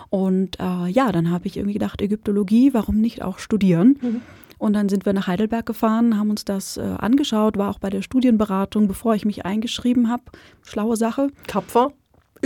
[0.09, 3.99] Und äh, ja, dann habe ich irgendwie gedacht, Ägyptologie, warum nicht auch studieren?
[4.01, 4.21] Mhm.
[4.57, 7.89] Und dann sind wir nach Heidelberg gefahren, haben uns das äh, angeschaut, war auch bei
[7.89, 10.23] der Studienberatung, bevor ich mich eingeschrieben habe.
[10.61, 11.31] Schlaue Sache.
[11.47, 11.91] Tapfer.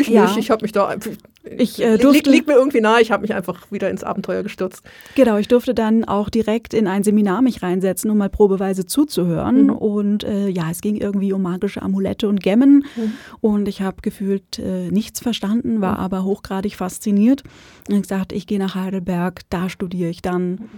[0.02, 0.26] Ich ja.
[0.26, 0.96] nicht, ich habe mich da
[1.44, 4.84] ich äh, durfte, liegt, mir irgendwie nahe, ich habe mich einfach wieder ins Abenteuer gestürzt.
[5.16, 9.66] Genau, ich durfte dann auch direkt in ein Seminar mich reinsetzen, um mal probeweise zuzuhören.
[9.66, 9.70] Mhm.
[9.70, 12.86] Und äh, ja, es ging irgendwie um magische Amulette und Gemmen.
[12.96, 13.14] Mhm.
[13.42, 16.04] Und ich habe gefühlt äh, nichts verstanden, war mhm.
[16.04, 17.44] aber hochgradig fasziniert.
[17.90, 20.70] Und gesagt, ich gehe nach Heidelberg, da studiere ich dann.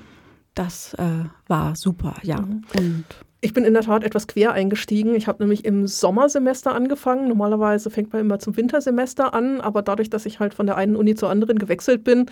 [0.53, 2.41] Das äh, war super, ja.
[2.41, 2.63] Mhm.
[2.77, 3.05] Und
[3.41, 5.15] ich bin in der Tat etwas quer eingestiegen.
[5.15, 7.27] Ich habe nämlich im Sommersemester angefangen.
[7.27, 10.95] Normalerweise fängt man immer zum Wintersemester an, aber dadurch, dass ich halt von der einen
[10.95, 12.27] Uni zur anderen gewechselt bin,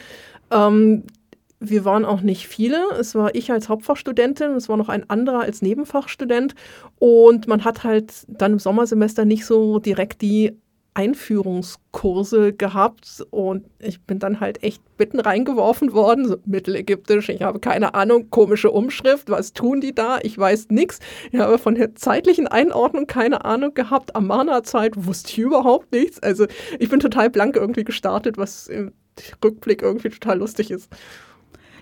[0.51, 1.03] ähm,
[1.59, 2.77] wir waren auch nicht viele.
[2.99, 6.55] Es war ich als Hauptfachstudentin, es war noch ein anderer als Nebenfachstudent.
[6.99, 10.53] Und man hat halt dann im Sommersemester nicht so direkt die
[10.99, 17.61] Einführungskurse gehabt und ich bin dann halt echt mitten reingeworfen worden, so mittelägyptisch, ich habe
[17.61, 20.19] keine Ahnung, komische Umschrift, was tun die da?
[20.21, 20.99] Ich weiß nichts.
[21.31, 24.13] Ich habe von der zeitlichen Einordnung keine Ahnung gehabt.
[24.13, 26.19] Amana-Zeit wusste ich überhaupt nichts.
[26.19, 26.47] Also
[26.79, 28.91] ich bin total blank irgendwie gestartet, was im
[29.43, 30.89] Rückblick irgendwie total lustig ist.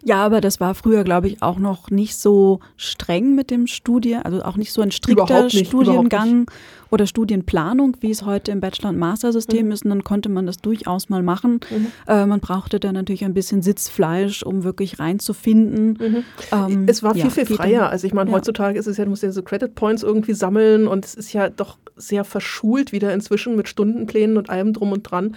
[0.08, 4.22] Ja, aber das war früher, glaube ich, auch noch nicht so streng mit dem Studium,
[4.24, 6.50] also auch nicht so ein strikter nicht, Studiengang
[6.89, 9.72] oder Studienplanung, wie es heute im Bachelor- und Master-System mhm.
[9.74, 9.84] ist.
[9.84, 11.60] Und dann konnte man das durchaus mal machen.
[11.70, 11.88] Mhm.
[12.08, 15.98] Äh, man brauchte dann natürlich ein bisschen Sitzfleisch, um wirklich reinzufinden.
[16.00, 16.24] Mhm.
[16.54, 17.89] Ähm, es war viel, ja, viel freier.
[17.89, 18.38] Also ich meine, ja.
[18.38, 21.34] heutzutage ist es ja, du musst ja so Credit Points irgendwie sammeln und es ist
[21.34, 25.36] ja doch sehr verschult wieder inzwischen mit Stundenplänen und allem drum und dran.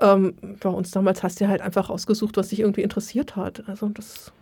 [0.00, 3.68] Ähm, bei uns damals hast du halt einfach ausgesucht, was dich irgendwie interessiert hat.
[3.68, 4.32] Also das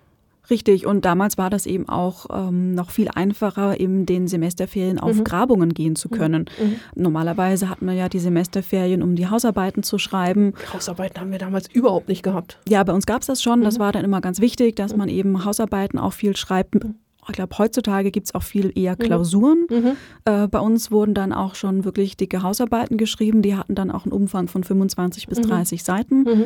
[0.51, 5.17] Richtig, und damals war das eben auch ähm, noch viel einfacher, in den Semesterferien auf
[5.17, 5.25] mhm.
[5.25, 6.47] Grabungen gehen zu können.
[6.59, 6.67] Mhm.
[6.67, 6.77] mhm.
[6.95, 10.55] Normalerweise hat man ja die Semesterferien, um die Hausarbeiten zu schreiben.
[10.73, 12.59] Hausarbeiten haben wir damals überhaupt nicht gehabt.
[12.67, 13.61] Ja, bei uns gab es das schon.
[13.61, 13.65] Mhm.
[13.65, 14.99] Das war dann immer ganz wichtig, dass mhm.
[14.99, 16.95] man eben Hausarbeiten auch viel schreibt mhm
[17.29, 19.05] ich glaube, heutzutage gibt es auch viel eher mhm.
[19.05, 19.67] Klausuren.
[19.71, 19.97] Mhm.
[20.25, 23.43] Äh, bei uns wurden dann auch schon wirklich dicke Hausarbeiten geschrieben.
[23.43, 25.85] Die hatten dann auch einen Umfang von 25 bis 30 mhm.
[25.85, 26.45] Seiten, mhm.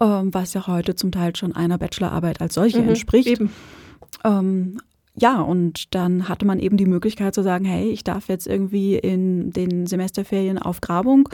[0.00, 2.90] ähm, was ja heute zum Teil schon einer Bachelorarbeit als solche mhm.
[2.90, 3.40] entspricht.
[4.24, 4.78] Ähm,
[5.20, 8.96] ja, und dann hatte man eben die Möglichkeit zu sagen, hey, ich darf jetzt irgendwie
[8.96, 11.28] in den Semesterferien auf Grabung.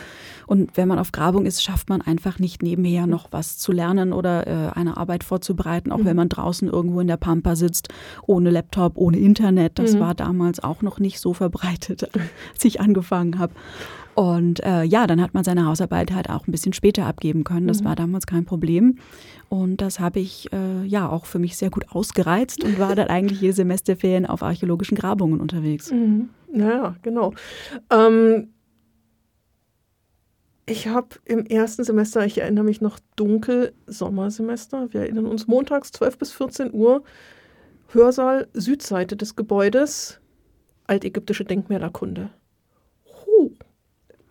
[0.47, 4.13] Und wenn man auf Grabung ist, schafft man einfach nicht nebenher noch was zu lernen
[4.13, 6.05] oder äh, eine Arbeit vorzubereiten, auch mhm.
[6.07, 7.89] wenn man draußen irgendwo in der Pampa sitzt,
[8.27, 9.79] ohne Laptop, ohne Internet.
[9.79, 10.01] Das mhm.
[10.01, 12.05] war damals auch noch nicht so verbreitet,
[12.53, 13.53] als ich angefangen habe.
[14.15, 17.67] Und äh, ja, dann hat man seine Hausarbeit halt auch ein bisschen später abgeben können.
[17.67, 17.87] Das mhm.
[17.87, 18.99] war damals kein Problem.
[19.49, 23.09] Und das habe ich äh, ja auch für mich sehr gut ausgereizt und war dann
[23.09, 25.91] eigentlich jede Semesterferien auf archäologischen Grabungen unterwegs.
[25.91, 26.31] Mhm.
[26.53, 27.33] Ja, genau.
[27.91, 28.49] Ähm,
[30.67, 35.93] ich habe im ersten Semester, ich erinnere mich noch dunkel, Sommersemester, wir erinnern uns montags
[35.93, 37.03] 12 bis 14 Uhr,
[37.89, 40.21] Hörsaal, Südseite des Gebäudes,
[40.87, 42.31] altägyptische Denkmälerkunde.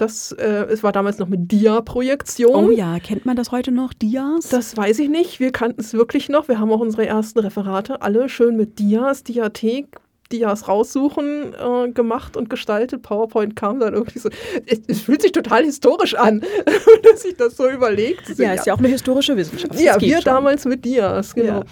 [0.04, 2.66] Das, äh, es war damals noch mit Dia-Projektion.
[2.66, 4.50] Oh ja, kennt man das heute noch, Dias?
[4.50, 5.40] Das weiß ich nicht.
[5.40, 6.50] Wir kannten es wirklich noch.
[6.50, 9.96] Wir haben auch unsere ersten Referate alle schön mit Dias, Diathek,
[10.30, 13.02] Dias raussuchen äh, gemacht und gestaltet.
[13.02, 14.28] PowerPoint kam dann irgendwie so.
[14.66, 16.44] Es, es fühlt sich total historisch an,
[17.04, 18.28] dass sich das so überlegt.
[18.38, 19.80] Ja, ja, ist ja auch eine historische Wissenschaft.
[19.80, 20.26] Ja, wir schon.
[20.26, 21.64] damals mit Dias, genau.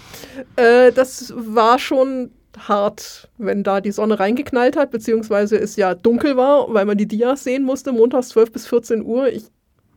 [0.56, 0.86] Ja.
[0.86, 6.36] Äh, das war schon hart, wenn da die Sonne reingeknallt hat, beziehungsweise es ja dunkel
[6.36, 9.28] war, weil man die Dias sehen musste, montags 12 bis 14 Uhr.
[9.28, 9.44] Ich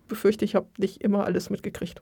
[0.07, 2.01] befürchte, ich habe nicht immer alles mitgekriegt.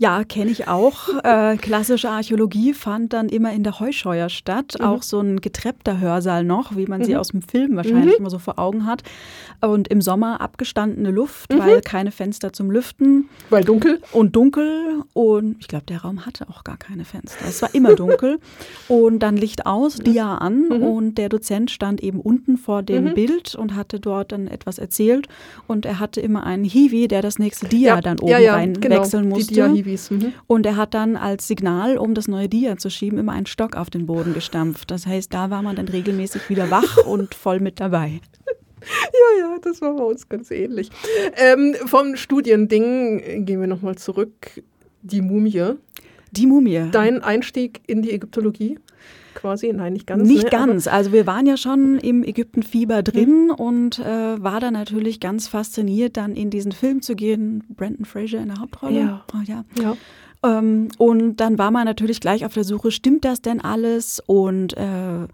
[0.00, 1.08] Ja, kenne ich auch.
[1.22, 4.76] Äh, klassische Archäologie fand dann immer in der Heuscheuer statt.
[4.78, 4.86] Mhm.
[4.86, 7.04] Auch so ein getreppter Hörsaal noch, wie man mhm.
[7.04, 8.20] sie aus dem Film wahrscheinlich mhm.
[8.20, 9.02] immer so vor Augen hat.
[9.60, 11.58] Und im Sommer abgestandene Luft, mhm.
[11.58, 13.28] weil keine Fenster zum Lüften.
[13.50, 14.00] Weil dunkel?
[14.12, 15.02] Und dunkel.
[15.12, 17.44] Und ich glaube, der Raum hatte auch gar keine Fenster.
[17.46, 18.38] Es war immer dunkel.
[18.88, 20.68] und dann Licht aus, Dia an.
[20.68, 20.82] Mhm.
[20.82, 23.14] Und der Dozent stand eben unten vor dem mhm.
[23.14, 25.28] Bild und hatte dort dann etwas erzählt.
[25.66, 28.00] Und er hatte immer einen Hiwi, der das nächste Dia ja.
[28.00, 29.36] dann oben ja, ja, reinwechseln genau.
[29.36, 29.54] musste.
[29.54, 29.68] Die Dia
[30.10, 30.32] Mhm.
[30.46, 33.76] Und er hat dann als Signal, um das neue Dia zu schieben, immer einen Stock
[33.76, 34.90] auf den Boden gestampft.
[34.90, 38.20] Das heißt, da war man dann regelmäßig wieder wach und voll mit dabei.
[38.82, 40.90] Ja, ja, das war bei uns ganz ähnlich.
[41.36, 44.62] Ähm, vom Studiending gehen wir nochmal zurück.
[45.02, 45.74] Die Mumie.
[46.30, 46.88] Die Mumie.
[46.90, 48.78] Dein Einstieg in die Ägyptologie?
[49.34, 49.72] Quasi?
[49.72, 50.28] Nein, nicht ganz.
[50.28, 50.50] Nicht ne?
[50.50, 50.86] ganz.
[50.86, 53.54] Also wir waren ja schon im Ägyptenfieber drin mhm.
[53.54, 57.64] und äh, war da natürlich ganz fasziniert, dann in diesen Film zu gehen.
[57.68, 59.00] Brandon Fraser in der Hauptrolle.
[59.00, 59.24] Ja.
[59.34, 59.64] Oh, ja.
[59.80, 59.96] ja.
[60.42, 64.22] Ähm, und dann war man natürlich gleich auf der Suche, stimmt das denn alles?
[64.26, 65.26] Und äh,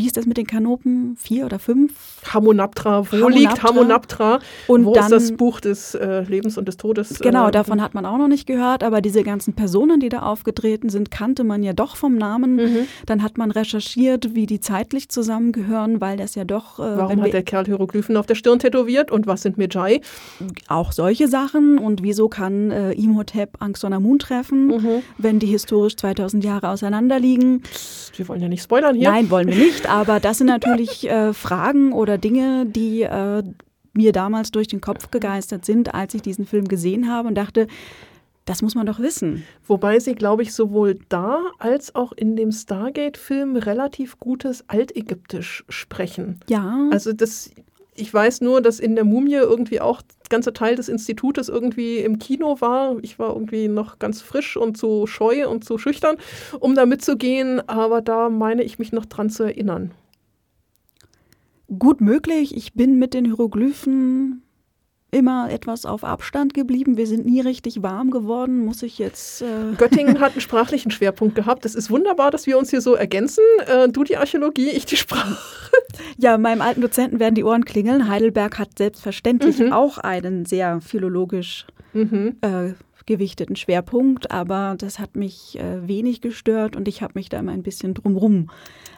[0.00, 1.14] wie ist das mit den Kanopen?
[1.18, 1.92] Vier oder fünf?
[2.32, 3.38] Hamonaptra, wo Hamonaptra.
[3.38, 4.38] liegt Hamonaptra?
[4.66, 7.18] Und wo dann, ist das Buch des äh, Lebens und des Todes?
[7.18, 10.20] Genau, äh, davon hat man auch noch nicht gehört, aber diese ganzen Personen, die da
[10.20, 12.56] aufgetreten sind, kannte man ja doch vom Namen.
[12.56, 12.86] Mhm.
[13.04, 16.78] Dann hat man recherchiert, wie die zeitlich zusammengehören, weil das ja doch.
[16.78, 20.00] Äh, Warum hat der Kerl Hieroglyphen auf der Stirn tätowiert und was sind Mejai?
[20.66, 25.02] Auch solche Sachen und wieso kann äh, Imhotep Angstonamun treffen, mhm.
[25.18, 27.62] wenn die historisch 2000 Jahre auseinander liegen?
[28.16, 29.10] Wir wollen ja nicht spoilern hier.
[29.10, 33.42] Nein, wollen wir nicht aber das sind natürlich äh, Fragen oder Dinge, die äh,
[33.92, 37.66] mir damals durch den Kopf gegeistert sind, als ich diesen Film gesehen habe und dachte,
[38.44, 39.44] das muss man doch wissen.
[39.66, 46.40] Wobei sie, glaube ich, sowohl da als auch in dem Stargate-Film relativ gutes Altägyptisch sprechen.
[46.48, 46.88] Ja.
[46.90, 47.50] Also das,
[47.94, 51.98] ich weiß nur, dass in der Mumie irgendwie auch der ganze Teil des Institutes irgendwie
[51.98, 52.96] im Kino war.
[53.02, 56.16] Ich war irgendwie noch ganz frisch und zu scheu und zu schüchtern,
[56.60, 57.66] um da mitzugehen.
[57.68, 59.92] Aber da meine ich mich noch dran zu erinnern.
[61.78, 62.56] Gut möglich.
[62.56, 64.42] Ich bin mit den Hieroglyphen
[65.10, 66.96] immer etwas auf Abstand geblieben.
[66.96, 69.42] Wir sind nie richtig warm geworden, muss ich jetzt.
[69.42, 69.46] Äh
[69.78, 71.64] Göttingen hat einen sprachlichen Schwerpunkt gehabt.
[71.64, 73.44] Es ist wunderbar, dass wir uns hier so ergänzen.
[73.66, 75.36] Äh, du die Archäologie, ich die Sprache.
[76.16, 78.08] Ja, meinem alten Dozenten werden die Ohren klingeln.
[78.08, 79.72] Heidelberg hat selbstverständlich mhm.
[79.72, 82.36] auch einen sehr philologisch mhm.
[82.42, 82.72] äh,
[83.10, 87.50] gewichteten Schwerpunkt, aber das hat mich äh, wenig gestört und ich habe mich da immer
[87.50, 88.50] ein bisschen drumrum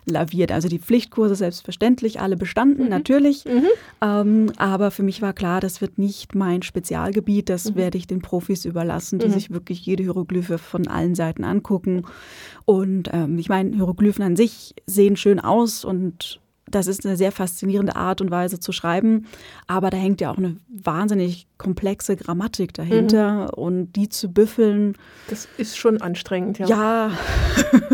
[0.04, 0.52] laviert.
[0.52, 2.90] Also die Pflichtkurse selbstverständlich, alle bestanden, mhm.
[2.90, 3.46] natürlich.
[3.46, 3.66] Mhm.
[4.02, 7.48] Ähm, aber für mich war klar, das wird nicht mein Spezialgebiet.
[7.48, 7.76] Das mhm.
[7.76, 9.32] werde ich den Profis überlassen, die mhm.
[9.32, 12.04] sich wirklich jede Hieroglyphe von allen Seiten angucken.
[12.66, 16.38] Und ähm, ich meine, Hieroglyphen an sich sehen schön aus und
[16.70, 19.26] das ist eine sehr faszinierende Art und Weise zu schreiben,
[19.66, 23.48] aber da hängt ja auch eine wahnsinnig komplexe Grammatik dahinter mhm.
[23.50, 24.96] und die zu büffeln.
[25.28, 26.66] Das ist schon anstrengend, ja.
[26.66, 27.10] Ja,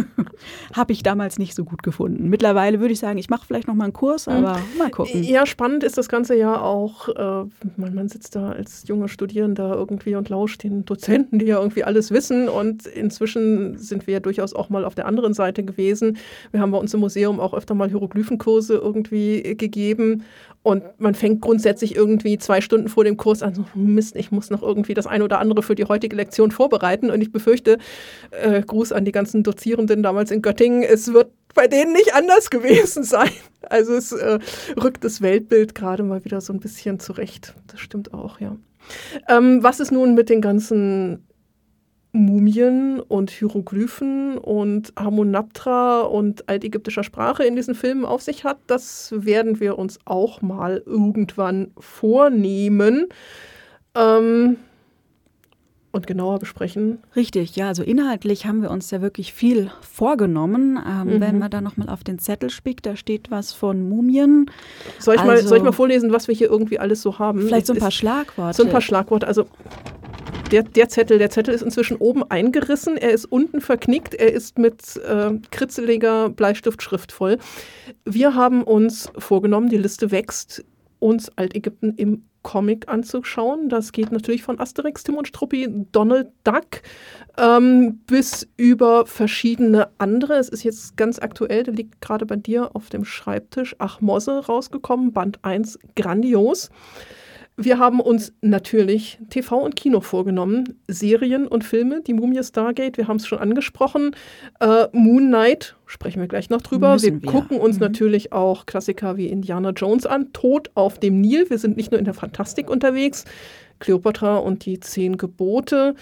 [0.73, 2.31] habe ich damals nicht so gut gefunden.
[2.31, 4.33] Mittlerweile würde ich sagen, ich mache vielleicht noch mal einen Kurs, mhm.
[4.33, 4.79] aber mhm.
[4.79, 5.23] mal gucken.
[5.23, 7.09] Ja, spannend ist das Ganze ja auch.
[7.09, 11.59] Äh, man, man, sitzt da als junger Studierender irgendwie und lauscht den Dozenten, die ja
[11.59, 12.49] irgendwie alles wissen.
[12.49, 16.17] Und inzwischen sind wir ja durchaus auch mal auf der anderen Seite gewesen.
[16.53, 20.25] Wir haben bei uns im Museum auch öfter mal Hieroglyphenkurse irgendwie gegeben.
[20.63, 24.51] Und man fängt grundsätzlich irgendwie zwei Stunden vor dem Kurs an, so, Mist, ich muss
[24.51, 27.11] noch irgendwie das eine oder andere für die heutige Lektion vorbereiten.
[27.11, 27.79] Und ich befürchte,
[28.31, 32.51] äh, Gruß an die ganzen Dozierenden damals in Göttingen, es wird bei denen nicht anders
[32.51, 33.31] gewesen sein.
[33.63, 34.39] Also es äh,
[34.83, 37.55] rückt das Weltbild gerade mal wieder so ein bisschen zurecht.
[37.67, 38.57] Das stimmt auch, ja.
[39.29, 41.27] Ähm, was ist nun mit den ganzen
[42.13, 49.13] Mumien und Hieroglyphen und Hamunaptra und altägyptischer Sprache in diesen Filmen auf sich hat, das
[49.15, 53.07] werden wir uns auch mal irgendwann vornehmen
[53.99, 54.57] ähm,
[55.91, 56.99] und genauer besprechen.
[57.17, 60.79] Richtig, ja, also inhaltlich haben wir uns ja wirklich viel vorgenommen.
[60.87, 61.21] Ähm, mhm.
[61.21, 64.51] Wenn man da nochmal auf den Zettel spickt, da steht was von Mumien.
[64.99, 67.41] Soll ich, also, mal, soll ich mal vorlesen, was wir hier irgendwie alles so haben?
[67.43, 68.57] Vielleicht so ein paar Schlagworte.
[68.57, 69.27] So ein paar Schlagworte.
[69.27, 69.47] Also
[70.51, 74.59] der, der Zettel, der Zettel ist inzwischen oben eingerissen, er ist unten verknickt, er ist
[74.59, 77.39] mit äh, kritzeliger Bleistiftschrift voll.
[78.05, 80.65] Wir haben uns vorgenommen, die Liste wächst,
[80.99, 83.69] uns Altägypten im Comic anzuschauen.
[83.69, 86.83] Das geht natürlich von Asterix, Tim und Struppi, Donald Duck
[87.37, 90.35] ähm, bis über verschiedene andere.
[90.35, 94.47] Es ist jetzt ganz aktuell, der liegt gerade bei dir auf dem Schreibtisch, Ach Mosse
[94.47, 96.71] rausgekommen, Band 1, grandios.
[97.61, 103.09] Wir haben uns natürlich TV und Kino vorgenommen, Serien und Filme, die Mumie Stargate, wir
[103.09, 104.15] haben es schon angesprochen.
[104.61, 107.03] Äh, Moon Knight, sprechen wir gleich noch drüber.
[107.03, 107.83] wir, wir, gucken uns mhm.
[107.83, 111.51] natürlich auch Klassiker wie Indiana Jones an, Tod auf dem Nil.
[111.51, 113.25] Wir sind nicht nur in der Fantastik unterwegs,
[113.81, 115.97] Cleopatra und die Zehn Gebote.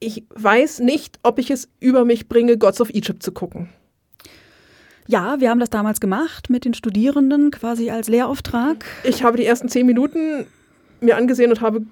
[0.00, 3.68] Ich weiß nicht, ob ich es über mich bringe, Gods of Egypt zu gucken.
[5.08, 8.84] Ja, wir haben das damals gemacht mit den Studierenden quasi als Lehrauftrag.
[9.04, 10.46] Ich habe die ersten zehn Minuten
[11.00, 11.82] mir angesehen und habe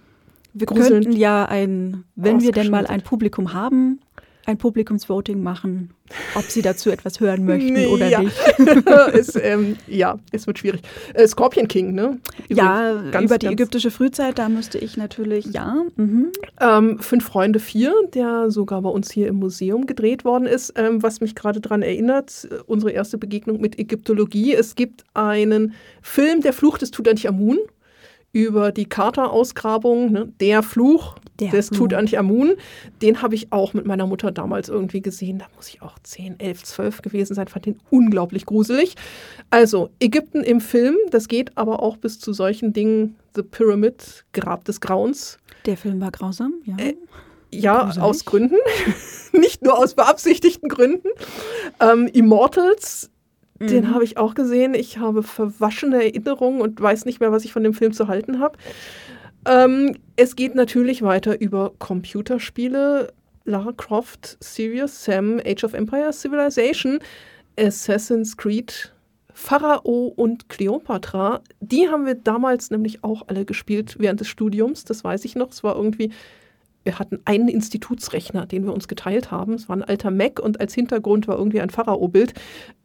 [0.53, 4.01] wir könnten ja ein, wenn wir denn mal ein Publikum haben,
[4.47, 5.91] ein Publikumsvoting machen,
[6.35, 8.23] ob Sie dazu etwas hören möchten nee, oder ja.
[8.23, 8.37] nicht.
[9.13, 10.83] es, ähm, ja, es wird schwierig.
[11.15, 12.19] Äh, Scorpion King, ne?
[12.49, 15.83] Übrigens, ja, ganz, über die ägyptische Frühzeit, da müsste ich natürlich, ja.
[15.97, 16.29] Mhm.
[16.61, 21.03] Ähm, Fünf Freunde vier, der sogar bei uns hier im Museum gedreht worden ist, ähm,
[21.03, 24.55] was mich gerade daran erinnert, unsere erste Begegnung mit Ägyptologie.
[24.55, 27.59] Es gibt einen Film, Der Fluch des Tutanchamun
[28.33, 32.55] über die Carter-Ausgrabung, ne, der Fluch der des Tutanchamun,
[33.03, 35.39] den habe ich auch mit meiner Mutter damals irgendwie gesehen.
[35.39, 38.95] Da muss ich auch 10, 11, 12 gewesen sein, fand den unglaublich gruselig.
[39.51, 44.65] Also Ägypten im Film, das geht aber auch bis zu solchen Dingen, The Pyramid, Grab
[44.65, 45.39] des Grauens.
[45.67, 46.77] Der Film war grausam, ja.
[46.79, 46.95] Äh,
[47.51, 48.03] Ja, Gruselig.
[48.05, 48.57] aus Gründen.
[49.33, 51.09] Nicht nur aus beabsichtigten Gründen.
[51.81, 53.11] Ähm, Immortals,
[53.61, 53.95] den Mhm.
[53.95, 54.75] habe ich auch gesehen.
[54.75, 58.39] Ich habe verwaschene Erinnerungen und weiß nicht mehr, was ich von dem Film zu halten
[58.41, 58.59] habe.
[59.49, 63.13] Ähm, es geht natürlich weiter über Computerspiele.
[63.45, 66.99] Lara Croft, Serious Sam, Age of Empires, Civilization,
[67.57, 68.93] Assassin's Creed,
[69.33, 71.43] Pharao und Cleopatra.
[71.61, 74.85] Die haben wir damals nämlich auch alle gespielt während des Studiums.
[74.85, 75.51] Das weiß ich noch.
[75.51, 76.11] Es war irgendwie
[76.87, 79.55] wir hatten einen Institutsrechner, den wir uns geteilt haben.
[79.55, 82.33] Es war ein alter Mac und als Hintergrund war irgendwie ein Pharao-Bild,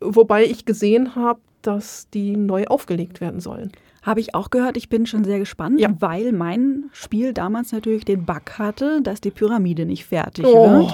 [0.01, 3.71] wobei ich gesehen habe, dass die neu aufgelegt werden sollen.
[4.01, 4.77] Habe ich auch gehört.
[4.77, 5.95] Ich bin schon sehr gespannt, Ja.
[5.99, 10.79] weil mein Spiel damals natürlich den Bug hatte, dass die Pyramide nicht fertig Oh.
[10.79, 10.93] wird.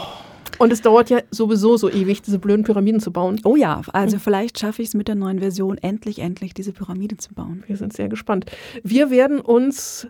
[0.59, 3.39] Und es dauert ja sowieso so ewig, diese blöden Pyramiden zu bauen.
[3.45, 7.15] Oh ja, also vielleicht schaffe ich es mit der neuen Version endlich, endlich diese Pyramide
[7.17, 7.63] zu bauen.
[7.67, 8.45] Wir sind sehr gespannt.
[8.83, 10.07] Wir werden uns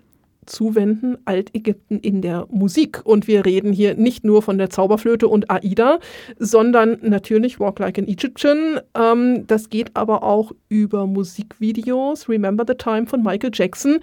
[0.47, 3.01] zuwenden Altägypten in der Musik.
[3.05, 5.99] Und wir reden hier nicht nur von der Zauberflöte und Aida,
[6.39, 8.79] sondern natürlich Walk Like an Egyptian.
[8.95, 13.99] Ähm, das geht aber auch über Musikvideos, Remember the Time von Michael Jackson.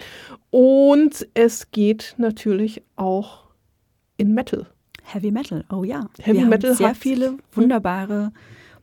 [0.51, 3.45] Und es geht natürlich auch
[4.17, 4.67] in Metal.
[5.03, 6.09] Heavy Metal, oh ja.
[6.23, 8.33] Heavy Wir Metal haben sehr hat- viele wunderbare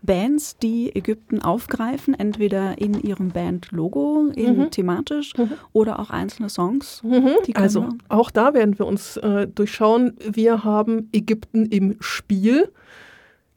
[0.04, 4.72] Bands, die Ägypten aufgreifen, entweder in ihrem Band-Logo, Mhm.
[4.72, 5.52] thematisch Mhm.
[5.74, 7.02] oder auch einzelne Songs.
[7.04, 7.30] Mhm.
[7.54, 10.16] Also auch da werden wir uns äh, durchschauen.
[10.28, 12.72] Wir haben Ägypten im Spiel,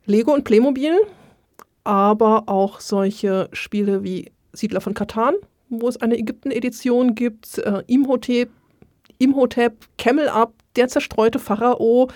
[0.06, 0.92] Lego und Playmobil,
[1.84, 5.34] aber auch solche Spiele wie Siedler von Katan,
[5.70, 8.50] wo es eine Ägypten-Edition gibt, äh, Imhotep,
[9.18, 12.08] Imhotep, Camel Up, der zerstreute Pharao,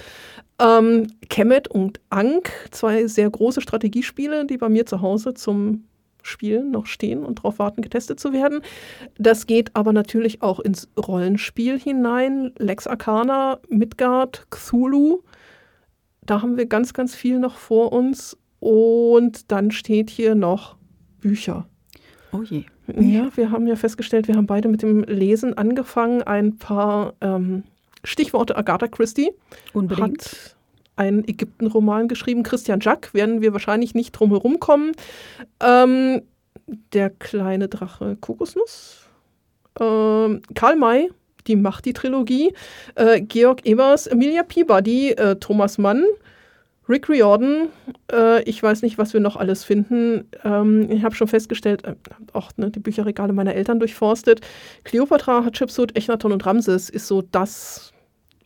[0.60, 5.84] ähm, Kemet und Ankh, zwei sehr große Strategiespiele, die bei mir zu Hause zum
[6.22, 8.60] Spielen noch stehen und darauf warten, getestet zu werden.
[9.18, 12.52] Das geht aber natürlich auch ins Rollenspiel hinein.
[12.58, 15.20] Lex Arcana, Midgard, Cthulhu.
[16.22, 18.36] Da haben wir ganz, ganz viel noch vor uns.
[18.60, 20.76] Und dann steht hier noch
[21.20, 21.66] Bücher.
[22.32, 22.64] Oh je.
[22.96, 26.22] Ja, wir haben ja festgestellt, wir haben beide mit dem Lesen angefangen.
[26.22, 27.64] Ein paar ähm,
[28.04, 29.30] Stichworte Agatha Christie
[29.72, 30.22] Unbedingt.
[30.22, 30.56] hat
[30.96, 32.42] einen Ägypten-Roman geschrieben.
[32.42, 34.92] Christian Jack werden wir wahrscheinlich nicht drum herum kommen.
[35.60, 36.22] Ähm,
[36.92, 39.08] der kleine Drache Kokosnuss.
[39.80, 41.10] Ähm, Karl May,
[41.46, 42.52] die macht die Trilogie.
[42.96, 46.04] Äh, Georg Evers, Emilia Peabody, äh, Thomas Mann.
[46.88, 47.68] Rick Riordan,
[48.12, 50.24] äh, ich weiß nicht, was wir noch alles finden.
[50.44, 51.94] Ähm, ich habe schon festgestellt, äh,
[52.32, 54.40] auch ne, die Bücherregale meiner Eltern durchforstet.
[54.84, 57.92] Cleopatra, Hatshepsut, Echnaton und Ramses ist so das,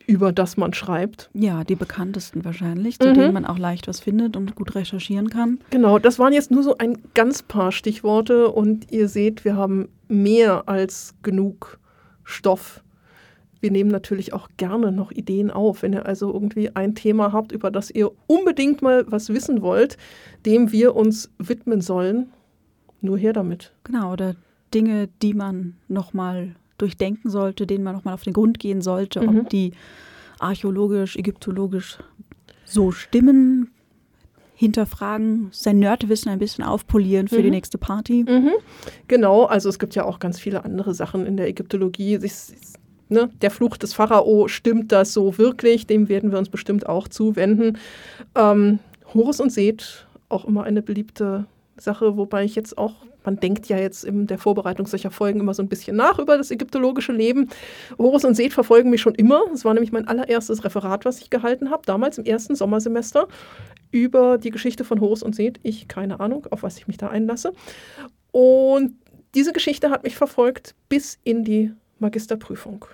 [0.05, 1.29] über das man schreibt.
[1.33, 3.13] Ja, die bekanntesten wahrscheinlich, zu Mhm.
[3.13, 5.59] denen man auch leicht was findet und gut recherchieren kann.
[5.69, 9.87] Genau, das waren jetzt nur so ein ganz paar Stichworte und ihr seht, wir haben
[10.09, 11.79] mehr als genug
[12.25, 12.83] Stoff.
[13.63, 15.83] Wir nehmen natürlich auch gerne noch Ideen auf.
[15.83, 19.97] Wenn ihr also irgendwie ein Thema habt, über das ihr unbedingt mal was wissen wollt,
[20.45, 22.27] dem wir uns widmen sollen,
[22.99, 23.71] nur her damit.
[23.85, 24.35] Genau, oder
[24.73, 29.39] Dinge, die man nochmal durchdenken sollte, denen man nochmal auf den Grund gehen sollte, Mhm.
[29.39, 29.71] ob die
[30.39, 31.99] archäologisch, ägyptologisch
[32.65, 33.69] so stimmen,
[34.55, 37.49] hinterfragen, sein Nerdwissen ein bisschen aufpolieren für die Mhm.
[37.51, 38.25] nächste Party.
[39.07, 42.15] Genau, also es gibt ja auch ganz viele andere Sachen in der Ägyptologie.
[42.15, 42.53] Es
[43.09, 45.87] ne, der Fluch des Pharao, stimmt das so wirklich?
[45.87, 47.77] Dem werden wir uns bestimmt auch zuwenden.
[48.35, 48.79] Ähm,
[49.13, 51.45] Horus und Seth, auch immer eine beliebte
[51.77, 52.93] Sache, wobei ich jetzt auch,
[53.23, 56.37] man denkt ja jetzt in der Vorbereitung solcher Folgen immer so ein bisschen nach über
[56.37, 57.49] das ägyptologische Leben.
[57.97, 59.41] Horus und Seth verfolgen mich schon immer.
[59.51, 63.27] Das war nämlich mein allererstes Referat, was ich gehalten habe, damals im ersten Sommersemester
[63.91, 65.59] über die Geschichte von Horus und Seth.
[65.63, 67.53] Ich keine Ahnung, auf was ich mich da einlasse.
[68.31, 68.95] Und
[69.35, 71.71] diese Geschichte hat mich verfolgt bis in die
[72.03, 72.85] Magisterprüfung.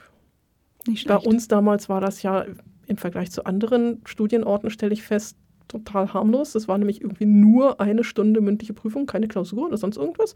[1.05, 2.45] Bei uns damals war das ja
[2.87, 5.37] im Vergleich zu anderen Studienorten, stelle ich fest,
[5.69, 6.51] total harmlos.
[6.51, 10.33] Das war nämlich irgendwie nur eine Stunde mündliche Prüfung, keine Klausur oder sonst irgendwas.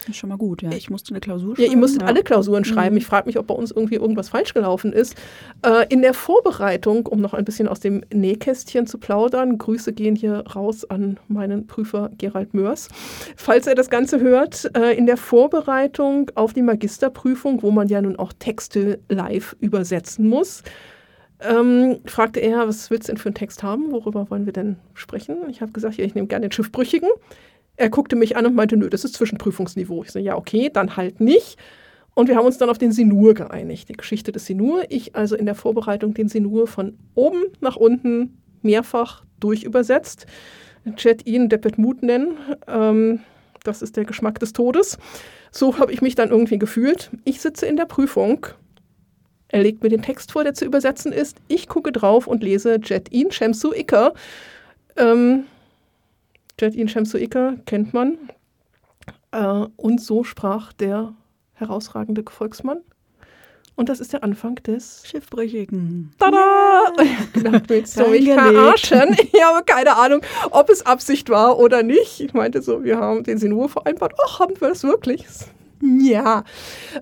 [0.00, 0.70] Das ist schon mal gut, ja.
[0.72, 1.72] Ich musste eine Klausur Ja, schreiben.
[1.72, 2.08] ihr musstet ja.
[2.08, 2.94] alle Klausuren schreiben.
[2.94, 2.98] Mhm.
[2.98, 5.14] Ich frage mich, ob bei uns irgendwie irgendwas falsch gelaufen ist.
[5.64, 10.16] Äh, in der Vorbereitung, um noch ein bisschen aus dem Nähkästchen zu plaudern, Grüße gehen
[10.16, 12.88] hier raus an meinen Prüfer Gerald Mörs.
[13.36, 18.02] Falls er das Ganze hört, äh, in der Vorbereitung auf die Magisterprüfung, wo man ja
[18.02, 20.64] nun auch Texte live übersetzen muss,
[21.48, 23.92] ähm, fragte er, was willst du denn für einen Text haben?
[23.92, 25.36] Worüber wollen wir denn sprechen?
[25.50, 27.08] Ich habe gesagt, ja, ich nehme gerne den Schiffbrüchigen.
[27.76, 30.02] Er guckte mich an und meinte, nö, das ist Zwischenprüfungsniveau.
[30.04, 31.58] Ich so, ja, okay, dann halt nicht.
[32.14, 34.84] Und wir haben uns dann auf den Sinur geeinigt, die Geschichte des Sinur.
[34.90, 40.26] Ich also in der Vorbereitung den Sinur von oben nach unten mehrfach durchübersetzt.
[40.96, 42.36] Chat ihn Deppet Mut nennen.
[42.66, 43.20] Ähm,
[43.64, 44.98] das ist der Geschmack des Todes.
[45.50, 47.10] So habe ich mich dann irgendwie gefühlt.
[47.24, 48.46] Ich sitze in der Prüfung.
[49.52, 51.36] Er legt mir den Text vor, der zu übersetzen ist.
[51.46, 54.14] Ich gucke drauf und lese Jet-in Shemsu Iker.
[54.96, 55.44] Ähm,
[56.58, 58.18] Jet-in Shemsu Iker kennt man.
[59.30, 61.14] Äh, und so sprach der
[61.52, 62.80] herausragende Volksmann.
[63.74, 66.14] Und das ist der Anfang des Schiffbrüchigen.
[66.18, 66.92] Tada!
[66.98, 67.62] Yeah.
[67.66, 69.16] willst du mich verarschen?
[69.18, 72.20] Ich habe keine Ahnung, ob es Absicht war oder nicht.
[72.20, 74.14] Ich meinte so, wir haben den Sinur vereinbart.
[74.26, 75.26] Ach, haben wir das wirklich?
[76.02, 76.44] Ja.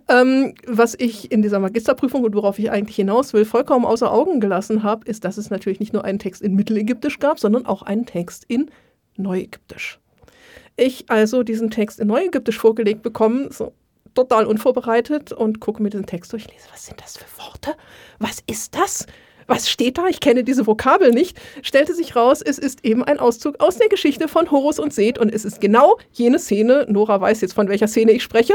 [0.09, 4.41] Ähm, was ich in dieser Magisterprüfung und worauf ich eigentlich hinaus will, vollkommen außer Augen
[4.41, 7.83] gelassen habe, ist, dass es natürlich nicht nur einen Text in Mittelägyptisch gab, sondern auch
[7.83, 8.71] einen Text in
[9.17, 9.99] Neuägyptisch.
[10.77, 13.73] Ich also diesen Text in Neuägyptisch vorgelegt bekommen, so
[14.15, 17.77] total unvorbereitet und gucke mir diesen Text durch, lese, was sind das für Worte?
[18.19, 19.07] Was ist das?
[19.51, 20.07] Was steht da?
[20.07, 21.37] Ich kenne diese Vokabel nicht.
[21.63, 25.19] Stellte sich raus, es ist eben ein Auszug aus der Geschichte von Horus und Seth
[25.19, 26.87] und es ist genau jene Szene.
[26.89, 28.55] Nora weiß jetzt, von welcher Szene ich spreche.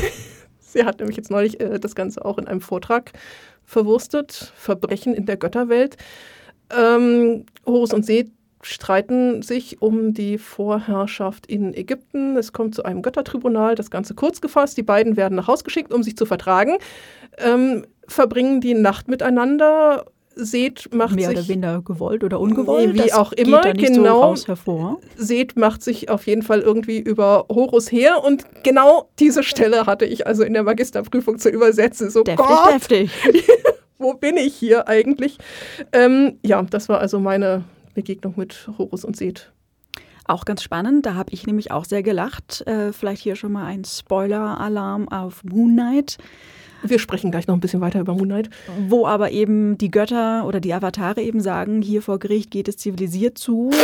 [0.60, 3.12] Sie hat nämlich jetzt neulich äh, das Ganze auch in einem Vortrag
[3.64, 4.50] verwurstet.
[4.56, 5.98] Verbrechen in der Götterwelt.
[6.74, 8.30] Ähm, Horus und Seth
[8.62, 12.38] streiten sich um die Vorherrschaft in Ägypten.
[12.38, 14.78] Es kommt zu einem Göttertribunal, das Ganze kurz gefasst.
[14.78, 16.78] Die beiden werden nach Haus geschickt, um sich zu vertragen,
[17.36, 20.06] ähm, verbringen die Nacht miteinander.
[20.36, 22.94] Seth macht Mehr sich oder weniger gewollt oder ungewollt.
[22.94, 24.34] wie auch immer, genau.
[24.34, 25.00] So.
[25.16, 30.04] Seth macht sich auf jeden Fall irgendwie über Horus her und genau diese Stelle hatte
[30.04, 32.10] ich also in der Magisterprüfung zu übersetzen.
[32.10, 33.10] So Deftig, Gott, deftig.
[33.98, 35.38] wo bin ich hier eigentlich?
[35.92, 37.64] Ähm, ja, das war also meine
[37.94, 39.52] Begegnung mit Horus und Seth.
[40.26, 42.66] Auch ganz spannend, da habe ich nämlich auch sehr gelacht.
[42.66, 46.16] Äh, vielleicht hier schon mal ein Spoiler-Alarm auf Moon Knight,
[46.86, 48.50] Wir sprechen gleich noch ein bisschen weiter über Moon Knight.
[48.88, 52.76] wo aber eben die Götter oder die Avatare eben sagen, hier vor Gericht geht es
[52.76, 53.70] zivilisiert zu.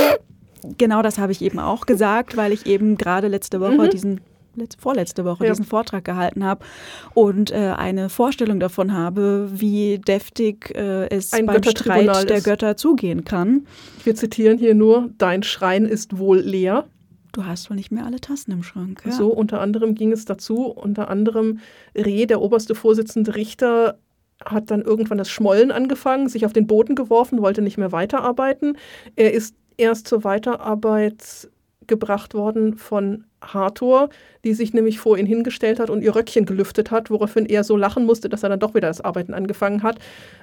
[0.76, 4.20] Genau das habe ich eben auch gesagt, weil ich eben gerade letzte Woche diesen
[4.59, 5.53] letz- vorletzte Woche Ja.
[5.53, 6.66] diesen Vortrag gehalten habe
[7.14, 12.44] und äh, eine Vorstellung davon habe, wie deftig äh, es Ein beim Streit der ist.
[12.44, 13.66] Götter zugehen kann.
[14.05, 16.84] Wir zitieren hier nur, dein Schrein ist wohl leer.
[17.32, 19.02] Du hast wohl nicht mehr alle Tassen im Schrank.
[19.04, 19.12] Ja?
[19.12, 20.66] So unter anderem ging es dazu.
[20.66, 21.60] Unter anderem
[21.96, 23.98] Reh, der oberste Vorsitzende Richter,
[24.44, 28.76] hat dann irgendwann das Schmollen angefangen, sich auf den Boden geworfen, wollte nicht mehr weiterarbeiten.
[29.16, 31.50] Er ist erst zur Weiterarbeit
[31.86, 34.10] gebracht worden von Hathor,
[34.44, 37.76] die sich nämlich vor ihn hingestellt hat und ihr Röckchen gelüftet hat, woraufhin er so
[37.76, 39.98] lachen musste, dass er dann doch wieder das Arbeiten angefangen hat.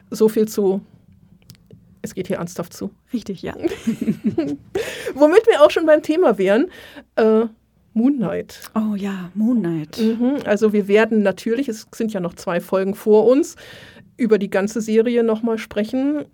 [0.10, 0.82] So viel zu.
[2.02, 2.92] Es geht hier ernsthaft zu.
[3.14, 3.56] Richtig, ja.
[5.16, 6.68] Womit wir auch schon beim Thema wären,
[7.16, 7.46] äh,
[7.94, 8.62] Moon Knight.
[8.76, 9.98] Oh ja, Moon Knight.
[10.00, 13.56] Mhm, also wir werden natürlich, es sind ja noch zwei Folgen vor uns,
[14.18, 16.26] über die ganze Serie nochmal sprechen.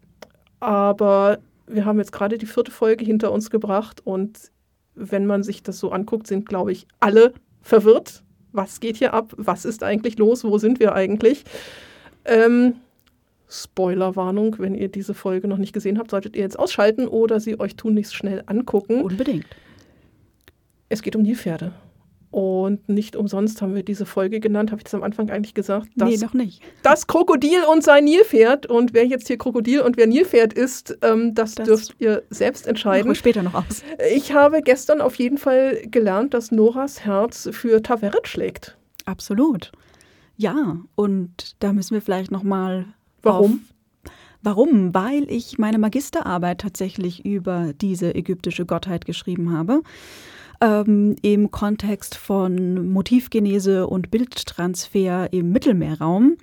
[0.60, 4.52] Aber wir haben jetzt gerade die vierte Folge hinter uns gebracht und
[4.96, 8.24] wenn man sich das so anguckt, sind, glaube ich, alle verwirrt.
[8.52, 9.34] Was geht hier ab?
[9.38, 10.44] Was ist eigentlich los?
[10.44, 11.44] Wo sind wir eigentlich?
[12.26, 12.76] Ähm,
[13.54, 17.60] Spoilerwarnung, wenn ihr diese Folge noch nicht gesehen habt, solltet ihr jetzt ausschalten oder sie
[17.60, 19.02] euch tunlichst schnell angucken.
[19.02, 19.46] Unbedingt.
[20.90, 21.74] Es geht um Nilpferde.
[22.32, 25.90] Und nicht umsonst haben wir diese Folge genannt, habe ich das am Anfang eigentlich gesagt.
[25.96, 26.64] Das, nee, noch nicht.
[26.82, 28.66] das Krokodil und sein Nilpferd.
[28.66, 32.64] Und wer jetzt hier Krokodil und wer Nilpferd ist, ähm, das, Das dürft ihr selbst
[32.64, 33.08] Machen entscheiden.
[33.12, 33.84] wir später noch aus.
[34.16, 38.78] Ich habe gestern auf jeden Fall gelernt, dass Noras Herz für Taveret schlägt.
[39.06, 39.72] Absolut.
[40.36, 42.86] Ja, und da müssen wir vielleicht noch mal
[43.24, 43.62] Warum?
[44.42, 44.94] Warum?
[44.94, 49.82] Weil ich meine Magisterarbeit tatsächlich über diese ägyptische Gottheit geschrieben habe.
[50.62, 56.36] Ähm, Im Kontext von Motivgenese und Bildtransfer im Mittelmeerraum.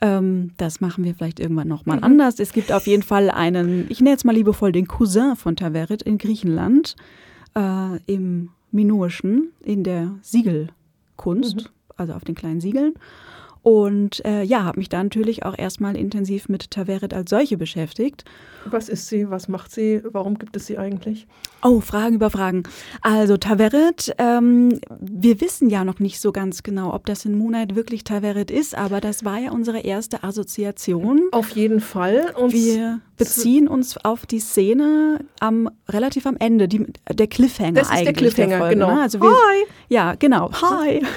[0.00, 2.04] Ähm, das machen wir vielleicht irgendwann nochmal Mhm.
[2.04, 2.38] anders.
[2.40, 6.02] Es gibt auf jeden Fall einen, ich nenne jetzt mal liebevoll den Cousin von Taveret
[6.02, 6.94] in Griechenland,
[7.56, 11.62] äh, im Minoischen, in der Siegelkunst, Mhm.
[11.96, 12.94] also auf den kleinen Siegeln.
[13.68, 18.24] Und äh, ja, habe mich da natürlich auch erstmal intensiv mit Taveret als solche beschäftigt.
[18.64, 19.28] Was ist sie?
[19.28, 20.00] Was macht sie?
[20.10, 21.26] Warum gibt es sie eigentlich?
[21.62, 22.62] Oh, Fragen über Fragen.
[23.02, 27.74] Also Taveret, ähm, wir wissen ja noch nicht so ganz genau, ob das in Moonlight
[27.74, 31.28] wirklich Taveret ist, aber das war ja unsere erste Assoziation.
[31.32, 32.32] Auf jeden Fall.
[32.38, 37.88] Und Wir beziehen uns auf die Szene am relativ am Ende, die, der Cliffhanger das
[37.88, 38.94] ist eigentlich der Cliffhanger, Folge, genau.
[38.94, 39.02] Ne?
[39.02, 39.66] Also wir, Hi!
[39.90, 40.50] Ja, genau.
[40.52, 41.02] Hi.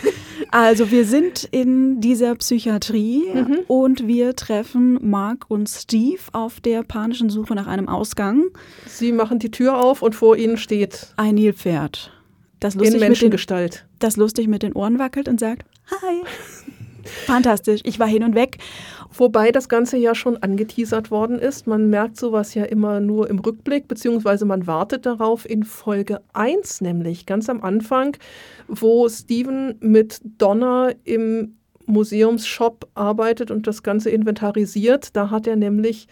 [0.50, 3.60] Also wir sind in dieser Psychiatrie Mhm.
[3.68, 8.46] und wir treffen Mark und Steve auf der panischen Suche nach einem Ausgang.
[8.88, 12.12] Sie machen die Tür auf und vor ihnen steht Ein Nilpferd.
[12.60, 13.86] Das in lustig, mit den, Menschengestalt.
[14.00, 16.22] das lustig mit den Ohren wackelt und sagt, Hi.
[17.04, 17.82] Fantastisch.
[17.84, 18.58] Ich war hin und weg.
[19.14, 21.68] Wobei das Ganze ja schon angeteasert worden ist.
[21.68, 26.82] Man merkt sowas ja immer nur im Rückblick, beziehungsweise man wartet darauf in Folge 1,
[26.82, 28.16] nämlich ganz am Anfang,
[28.68, 35.16] wo Steven mit Donna im Museumsshop arbeitet und das Ganze inventarisiert.
[35.16, 36.08] Da hat er nämlich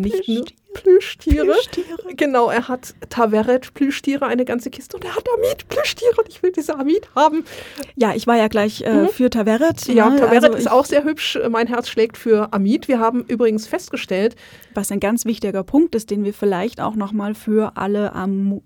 [0.00, 0.44] nicht nur
[0.74, 1.46] Plüschtiere.
[1.46, 2.14] Plüschtiere.
[2.16, 6.42] Genau, er hat Taveret Plüschtiere, eine ganze Kiste und er hat Amit Plüschtiere und ich
[6.42, 7.44] will diese Amit haben.
[7.96, 9.08] Ja, ich war ja gleich äh, mhm.
[9.08, 9.86] für Taveret.
[9.88, 10.20] Ja, ne?
[10.20, 11.38] Taveret also ist auch sehr hübsch.
[11.50, 12.86] Mein Herz schlägt für Amit.
[12.86, 14.36] Wir haben übrigens festgestellt,
[14.74, 18.60] was ein ganz wichtiger Punkt ist, den wir vielleicht auch nochmal für alle am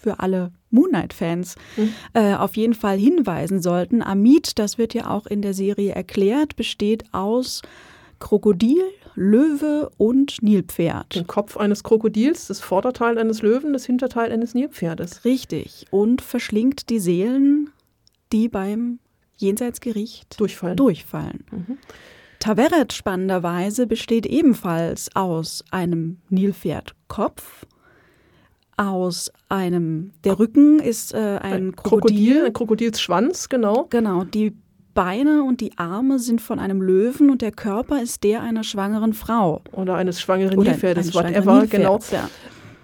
[0.00, 1.92] für alle Moonlight-Fans mhm.
[2.14, 4.00] äh, auf jeden Fall hinweisen sollten.
[4.00, 7.62] Amit, das wird ja auch in der Serie erklärt, besteht aus
[8.18, 8.82] Krokodil,
[9.14, 11.14] Löwe und Nilpferd.
[11.14, 15.24] Den Kopf eines Krokodils, das Vorderteil eines Löwen, das Hinterteil eines Nilpferdes.
[15.24, 15.86] Richtig.
[15.90, 17.70] Und verschlingt die Seelen,
[18.32, 18.98] die beim
[19.36, 20.76] Jenseitsgericht durchfallen.
[20.76, 21.44] durchfallen.
[21.50, 21.78] Mhm.
[22.40, 27.66] Taveret spannenderweise besteht ebenfalls aus einem Nilpferdkopf,
[28.76, 32.00] aus einem, der Rücken ist äh, ein, ein Krokodil.
[32.00, 33.86] Krokodil, ein Krokodilsschwanz, genau.
[33.90, 34.54] Genau, die
[34.98, 39.12] Beine und die Arme sind von einem Löwen und der Körper ist der einer schwangeren
[39.12, 39.62] Frau.
[39.70, 42.00] Oder eines schwangeren Nilpferdes, whatever, genau.
[42.10, 42.28] Ja.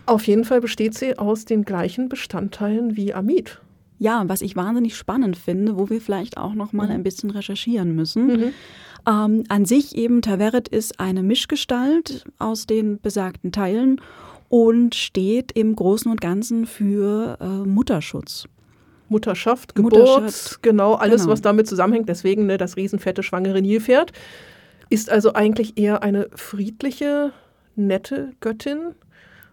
[0.07, 3.61] Auf jeden Fall besteht sie aus den gleichen Bestandteilen wie Amid.
[3.99, 6.93] Ja, was ich wahnsinnig spannend finde, wo wir vielleicht auch noch mal mhm.
[6.93, 8.27] ein bisschen recherchieren müssen.
[8.29, 8.53] Mhm.
[9.09, 14.01] Ähm, an sich eben Taveret ist eine Mischgestalt aus den besagten Teilen
[14.49, 18.47] und steht im Großen und Ganzen für äh, Mutterschutz.
[19.15, 21.33] Mutterschaft, Geburt, Mutterschaft, genau, alles, genau.
[21.33, 22.09] was damit zusammenhängt.
[22.09, 24.11] Deswegen ne, das riesenfette schwangere Nilpferd.
[24.91, 27.33] Ist also eigentlich eher eine friedliche,
[27.77, 28.97] nette Göttin,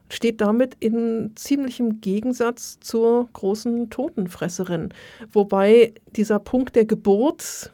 [0.09, 4.89] steht damit in ziemlichem Gegensatz zur großen Totenfresserin.
[5.31, 7.71] Wobei dieser Punkt der Geburt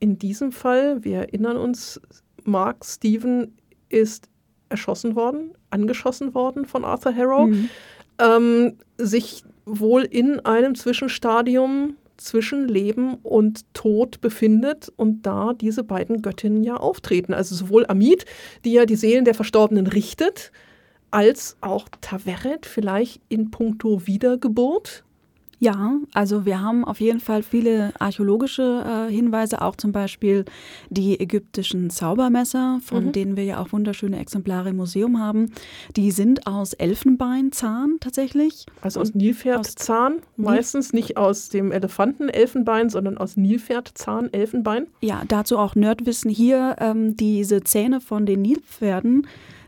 [0.00, 2.00] in diesem Fall, wir erinnern uns,
[2.42, 3.56] Mark Stephen
[3.88, 4.28] ist
[4.70, 7.70] erschossen worden, angeschossen worden von Arthur Harrow, mhm.
[8.18, 16.20] ähm, sich wohl in einem Zwischenstadium zwischen Leben und Tod befindet und da diese beiden
[16.20, 17.32] Göttinnen ja auftreten.
[17.32, 18.24] Also sowohl Amit,
[18.64, 20.52] die ja die Seelen der Verstorbenen richtet,
[21.10, 25.04] als auch Taveret vielleicht in puncto Wiedergeburt.
[25.60, 30.44] Ja, also wir haben auf jeden Fall viele archäologische äh, Hinweise, auch zum Beispiel
[30.88, 33.12] die ägyptischen Zaubermesser, von mhm.
[33.12, 35.52] denen wir ja auch wunderschöne Exemplare im Museum haben.
[35.96, 38.66] Die sind aus Elfenbeinzahn tatsächlich.
[38.82, 44.86] Also aus Nilpferdzahn, meistens nicht aus dem Elefanten-Elfenbein, sondern aus Nilpferdzahn, Elfenbein.
[45.00, 49.26] Ja, dazu auch Nerdwissen hier, ähm, diese Zähne von den Nilpferden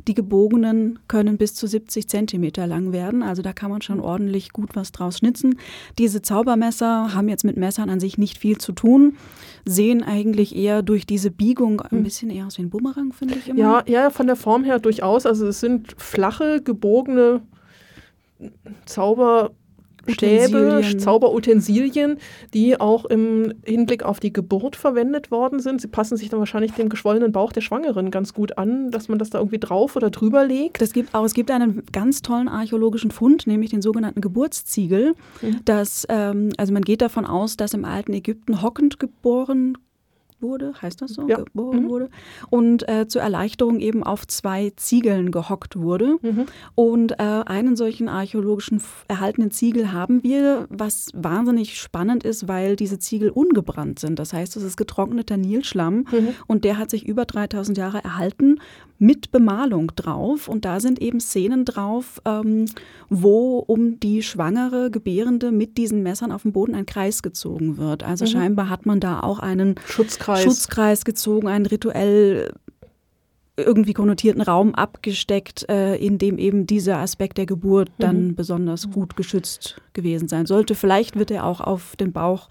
[0.09, 3.23] die gebogenen können bis zu 70 Zentimeter lang werden.
[3.23, 5.59] Also da kann man schon ordentlich gut was draus schnitzen.
[5.99, 9.17] Diese Zaubermesser haben jetzt mit Messern an sich nicht viel zu tun,
[9.65, 12.03] sehen eigentlich eher durch diese Biegung ein hm.
[12.03, 13.59] bisschen eher aus wie ein Bumerang, finde ich immer.
[13.59, 15.27] Ja, ja, von der Form her durchaus.
[15.27, 17.43] Also es sind flache, gebogene
[18.87, 19.53] Zauber
[20.09, 22.19] Stäbe, Zauberutensilien,
[22.55, 25.81] die auch im Hinblick auf die Geburt verwendet worden sind.
[25.81, 29.19] Sie passen sich dann wahrscheinlich dem geschwollenen Bauch der Schwangeren ganz gut an, dass man
[29.19, 30.83] das da irgendwie drauf oder drüber legt.
[30.83, 35.15] Es gibt auch, es gibt einen ganz tollen archäologischen Fund, nämlich den sogenannten Geburtsziegel.
[35.43, 35.61] Mhm.
[35.65, 39.77] Das, ähm, also man geht davon aus, dass im alten Ägypten hockend geboren
[40.43, 41.39] wurde, heißt das so, ja.
[41.39, 41.89] geboren mhm.
[41.89, 42.11] wurde,
[42.51, 46.17] und äh, zur Erleichterung eben auf zwei Ziegeln gehockt wurde.
[46.23, 46.47] Mhm.
[46.75, 52.99] Und äh, einen solchen archäologischen erhaltenen Ziegel haben wir, was wahnsinnig spannend ist, weil diese
[52.99, 54.19] Ziegel ungebrannt sind.
[54.19, 56.29] Das heißt, es ist getrockneter Nilschlamm mhm.
[56.47, 58.59] und der hat sich über 3000 Jahre erhalten
[59.01, 60.47] mit Bemalung drauf.
[60.47, 62.67] Und da sind eben Szenen drauf, ähm,
[63.09, 68.05] wo um die schwangere Gebärende mit diesen Messern auf dem Boden ein Kreis gezogen wird.
[68.05, 68.29] Also mhm.
[68.29, 72.53] scheinbar hat man da auch einen Schutzkreis, Schutzkreis gezogen, einen rituell
[73.57, 78.35] irgendwie konnotierten Raum abgesteckt, äh, in dem eben dieser Aspekt der Geburt dann mhm.
[78.35, 80.75] besonders gut geschützt gewesen sein sollte.
[80.75, 82.49] Vielleicht wird er auch auf den Bauch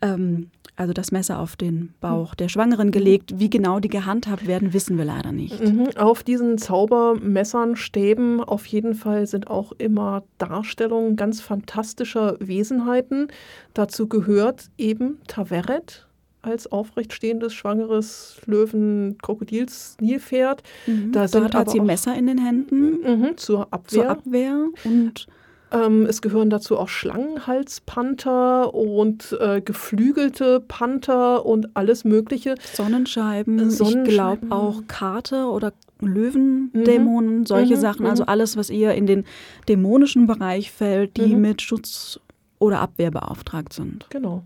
[0.00, 3.40] ähm, also das Messer auf den Bauch der Schwangeren gelegt.
[3.40, 5.60] Wie genau die gehandhabt werden, wissen wir leider nicht.
[5.60, 5.88] Mhm.
[5.96, 13.26] Auf diesen Zaubermessern, Stäben auf jeden Fall sind auch immer Darstellungen ganz fantastischer Wesenheiten.
[13.74, 16.06] Dazu gehört eben Taveret,
[16.48, 20.62] als aufrecht stehendes, schwangeres Löwen, Krokodils, Nilpferd.
[20.86, 21.12] Mhm.
[21.12, 23.00] Da Dort hat sie Messer in den Händen.
[23.02, 24.02] Mhm, zur Abwehr.
[24.02, 25.26] Zur Abwehr und
[25.70, 32.54] ähm, es gehören dazu auch Schlangenhalspanther und äh, geflügelte Panther und alles Mögliche.
[32.72, 34.06] Sonnenscheiben, Sonnenscheiben.
[34.06, 37.46] ich glaube auch Kater oder Löwendämonen, mhm.
[37.46, 37.80] solche mhm.
[37.80, 38.06] Sachen.
[38.06, 38.28] Also mhm.
[38.30, 39.24] alles, was eher in den
[39.68, 41.42] dämonischen Bereich fällt, die mhm.
[41.42, 42.18] mit Schutz
[42.58, 44.06] oder Abwehr beauftragt sind.
[44.10, 44.44] Genau.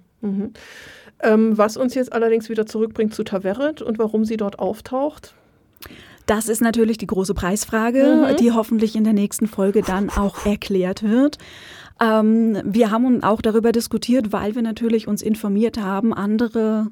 [1.23, 5.35] Ähm, was uns jetzt allerdings wieder zurückbringt zu Taveret und warum sie dort auftaucht.
[6.27, 8.37] Das ist natürlich die große Preisfrage, mhm.
[8.37, 11.39] die hoffentlich in der nächsten Folge dann auch erklärt wird.
[12.01, 16.89] Ähm, wir haben auch darüber diskutiert, weil wir natürlich uns informiert haben, andere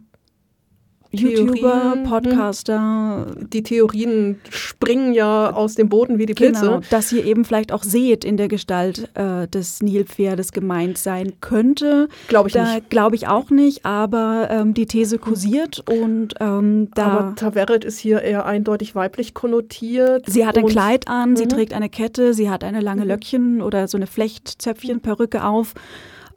[1.13, 1.55] YouTuber,
[1.95, 3.27] Theorien, Podcaster.
[3.53, 6.61] Die Theorien springen ja aus dem Boden wie die Blitze.
[6.67, 11.33] Genau, dass hier eben vielleicht auch Seht in der Gestalt äh, des Nilpferdes gemeint sein
[11.41, 12.09] könnte.
[12.29, 12.91] Glaube ich Da nicht.
[12.91, 17.07] glaube ich auch nicht, aber ähm, die These kursiert und ähm, da.
[17.07, 20.25] Aber Taveret ist hier eher eindeutig weiblich konnotiert.
[20.29, 21.49] Sie hat ein Kleid an, sie Mhm.
[21.51, 25.75] trägt eine Kette, sie hat eine lange Löckchen oder so eine Flechtzöpfchenperücke auf.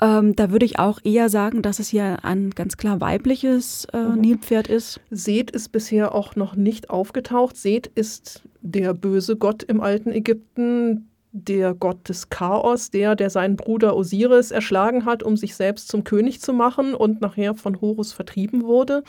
[0.03, 3.99] Ähm, da würde ich auch eher sagen, dass es hier ein ganz klar weibliches äh,
[3.99, 4.19] Mhm.
[4.19, 4.99] Nilpferd ist.
[5.09, 7.55] Seth ist bisher auch noch nicht aufgetaucht.
[7.55, 13.55] Seth ist der böse Gott im alten Ägypten, der Gott des Chaos, der, der seinen
[13.55, 18.11] Bruder Osiris erschlagen hat, um sich selbst zum König zu machen und nachher von Horus
[18.11, 19.03] vertrieben wurde.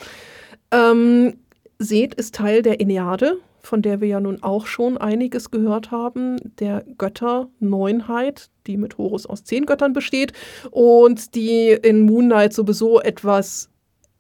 [0.70, 1.34] Ähm,
[1.80, 6.36] Seth ist Teil der Enneade, von der wir ja nun auch schon einiges gehört haben,
[6.58, 10.32] der Götterneunheit, die mit Horus aus zehn Göttern besteht
[10.70, 13.70] und die in Moon Knight sowieso etwas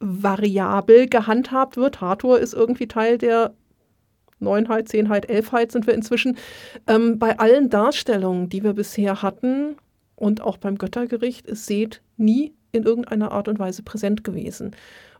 [0.00, 2.00] variabel gehandhabt wird.
[2.00, 3.54] Hathor ist irgendwie Teil der
[4.40, 6.36] Neunheit, Zehnheit, Elfheit sind wir inzwischen.
[6.86, 9.76] Ähm, bei allen Darstellungen, die wir bisher hatten
[10.16, 14.74] und auch beim Göttergericht, ist Seth nie in irgendeiner Art und Weise präsent gewesen.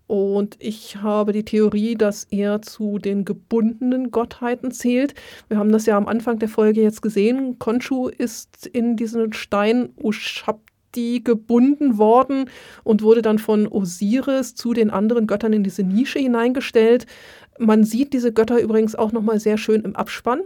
[0.06, 5.14] Und ich habe die Theorie, dass er zu den gebundenen Gottheiten zählt.
[5.48, 7.58] Wir haben das ja am Anfang der Folge jetzt gesehen.
[7.58, 12.50] Khonshu ist in diesen Stein Ushabti gebunden worden
[12.84, 17.06] und wurde dann von Osiris zu den anderen Göttern in diese Nische hineingestellt.
[17.58, 20.42] Man sieht diese Götter übrigens auch nochmal sehr schön im Abspann.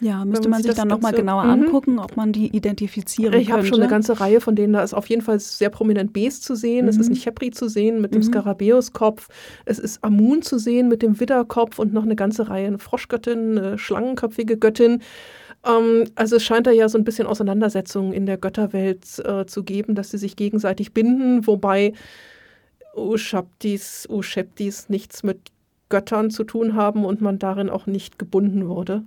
[0.00, 1.50] Ja, müsste man man sich dann nochmal genauer Mhm.
[1.50, 4.72] angucken, ob man die identifizieren Ich habe schon eine ganze Reihe von denen.
[4.72, 6.88] Da ist auf jeden Fall sehr prominent Bes zu sehen.
[6.88, 7.00] Es Mhm.
[7.02, 8.26] ist nicht Hepri zu sehen mit dem Mhm.
[8.26, 9.28] Skarabäuskopf.
[9.66, 12.66] Es ist Amun zu sehen mit dem Widderkopf und noch eine ganze Reihe.
[12.66, 15.02] Eine Froschgöttin, eine schlangenköpfige Göttin.
[15.66, 19.62] Ähm, also es scheint da ja so ein bisschen Auseinandersetzungen in der Götterwelt äh, zu
[19.64, 21.92] geben, dass sie sich gegenseitig binden, wobei
[22.96, 25.38] Ushabtis, Usheptis nichts mit
[25.90, 29.02] Göttern zu tun haben und man darin auch nicht gebunden wurde.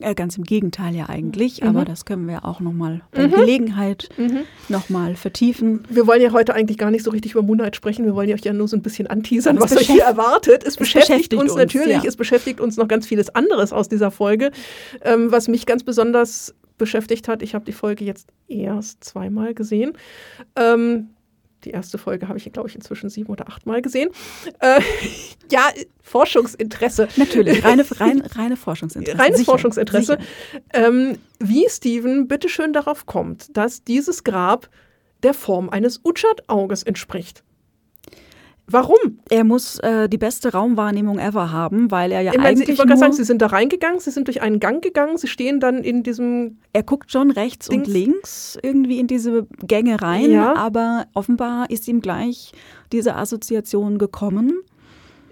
[0.00, 1.68] Äh, ganz im Gegenteil ja eigentlich, Mhm.
[1.68, 4.08] aber das können wir auch nochmal bei Gelegenheit
[4.68, 5.82] nochmal vertiefen.
[5.90, 8.04] Wir wollen ja heute eigentlich gar nicht so richtig über Moonlight sprechen.
[8.04, 10.62] Wir wollen ja euch ja nur so ein bisschen anteasern, Es was euch hier erwartet.
[10.64, 12.02] Es, beschäftigt, beschäftigt uns, uns, natürlich.
[12.04, 12.08] ja.
[12.08, 14.52] Es beschäftigt uns noch ganz vieles anderes aus dieser Folge.
[15.02, 19.94] Ähm, was mich ganz besonders beschäftigt hat, ich habe die Folge jetzt erst zweimal gesehen.
[20.54, 21.08] Ähm,
[21.64, 24.10] die erste Folge habe ich, glaube ich, inzwischen sieben oder achtmal gesehen.
[24.60, 24.80] Äh,
[25.50, 25.68] ja,
[26.02, 27.08] Forschungsinteresse.
[27.16, 29.18] Natürlich, reine, rein, reine Forschungsinteresse.
[29.18, 30.18] Reines sicher, Forschungsinteresse.
[30.18, 30.68] sicher.
[30.72, 34.68] Ähm, wie Steven bitteschön darauf kommt, dass dieses Grab
[35.22, 37.42] der Form eines Utschat-Auges entspricht.
[38.70, 38.98] Warum?
[39.30, 42.78] Er muss äh, die beste Raumwahrnehmung ever haben, weil er ja Ich, meine, eigentlich ich
[42.78, 45.58] wollte gerade sagen, Sie sind da reingegangen, Sie sind durch einen Gang gegangen, Sie stehen
[45.58, 46.58] dann in diesem.
[46.74, 47.86] er guckt schon rechts Dings.
[47.88, 50.54] und links irgendwie in diese Gänge rein, Ja.
[50.54, 52.52] aber offenbar ist ihm gleich
[52.92, 54.52] diese Assoziation gekommen.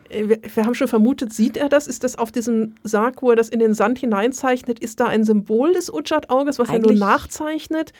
[0.08, 1.86] äh, Wir, wir haben schon vermutet, sieht er das?
[1.88, 4.78] Ist das auf diesem Sarg, wo er das in den Sand hineinzeichnet?
[4.78, 7.92] Ist da ein Symbol des Utschat-Auges, was er nur Eigentlich- nachzeichnet?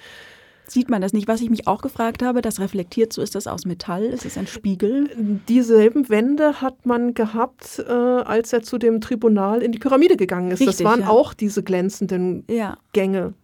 [0.68, 1.28] Sieht man das nicht?
[1.28, 4.04] Was ich mich auch gefragt habe, das reflektiert so, ist das aus Metall?
[4.04, 5.08] Ist es ein Spiegel?
[5.48, 10.50] Dieselben Wände hat man gehabt, äh, als er zu dem Tribunal in die Pyramide gegangen
[10.50, 10.60] ist.
[10.60, 11.08] das Richtig, waren ja.
[11.08, 12.78] auch diese glänzenden Ja.
[12.92, 13.34] Gänge.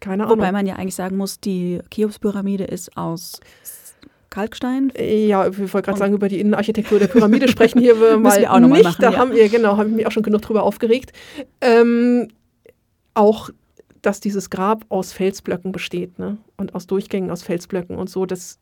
[0.00, 0.38] Keine Ahnung.
[0.38, 3.40] Wobei man ja eigentlich sagen muss, die Cheops-Pyramide ist aus
[4.30, 4.92] Kalkstein.
[4.98, 8.52] Ja, ich wollte gerade sagen, über die Innenarchitektur der Pyramide sprechen hier wir mal wir
[8.52, 8.84] auch noch mal nicht.
[8.84, 9.18] machen, da ja.
[9.18, 11.12] haben wir, genau, habe ich mich auch schon genug drüber aufgeregt.
[11.60, 12.28] Ähm,
[13.14, 13.50] auch,
[14.06, 16.38] dass dieses Grab aus Felsblöcken besteht, ne?
[16.56, 18.58] Und aus Durchgängen aus Felsblöcken und so, das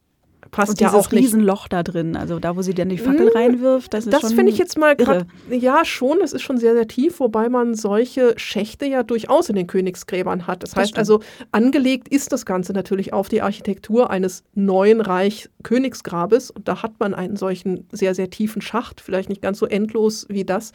[0.51, 1.23] passt Und ja dieses auch nicht.
[1.23, 4.33] Riesenloch da drin, also da, wo sie dann die Fackel Mm, reinwirft, das ist Das
[4.33, 7.75] finde ich jetzt mal grad, ja schon, das ist schon sehr, sehr tief, wobei man
[7.75, 10.63] solche Schächte ja durchaus in den Königsgräbern hat.
[10.65, 10.99] Das, Das heißt stimmt.
[10.99, 11.21] also,
[11.53, 16.99] angelegt ist das Ganze natürlich auf die Architektur eines neuen Reich Königsgrabes und da hat
[16.99, 20.73] man einen solchen sehr, sehr tiefen Schacht, vielleicht nicht ganz so endlos wie das.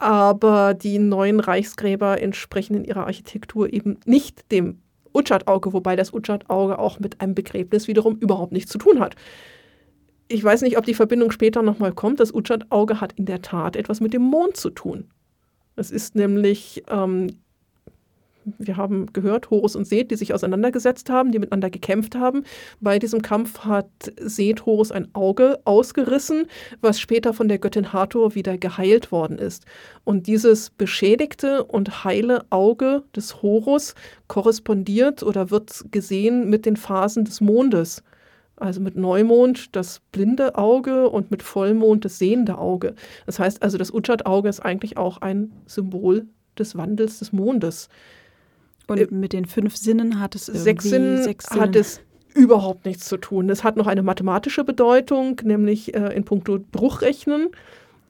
[0.00, 4.80] Aber die neuen Reichsgräber entsprechen in ihrer Architektur eben nicht dem
[5.12, 9.14] Utschat-Auge, wobei das Utschat-Auge auch mit einem Begräbnis wiederum überhaupt nichts zu tun hat.
[10.26, 12.18] Ich weiß nicht, ob die Verbindung später nochmal kommt.
[12.18, 15.10] Das Utschat-Auge hat in der Tat etwas mit dem Mond zu tun.
[15.76, 17.38] Es ist nämlich, ähm,
[18.44, 22.44] wir haben gehört, Horus und Seth, die sich auseinandergesetzt haben, die miteinander gekämpft haben.
[22.80, 26.46] Bei diesem Kampf hat Seth Horus ein Auge ausgerissen,
[26.80, 29.66] was später von der Göttin Hathor wieder geheilt worden ist.
[30.04, 33.94] Und dieses beschädigte und heile Auge des Horus
[34.28, 38.02] korrespondiert oder wird gesehen mit den Phasen des Mondes.
[38.56, 42.94] Also mit Neumond das blinde Auge und mit Vollmond das sehende Auge.
[43.24, 46.26] Das heißt also, das Utschat-Auge ist eigentlich auch ein Symbol
[46.58, 47.88] des Wandels des Mondes.
[48.90, 51.74] Und mit den fünf Sinnen hat es irgendwie Sechs Sinnen sechs hat Sinnen.
[51.74, 52.00] es
[52.34, 53.48] überhaupt nichts zu tun.
[53.50, 57.48] Es hat noch eine mathematische Bedeutung, nämlich äh, in puncto Bruchrechnen,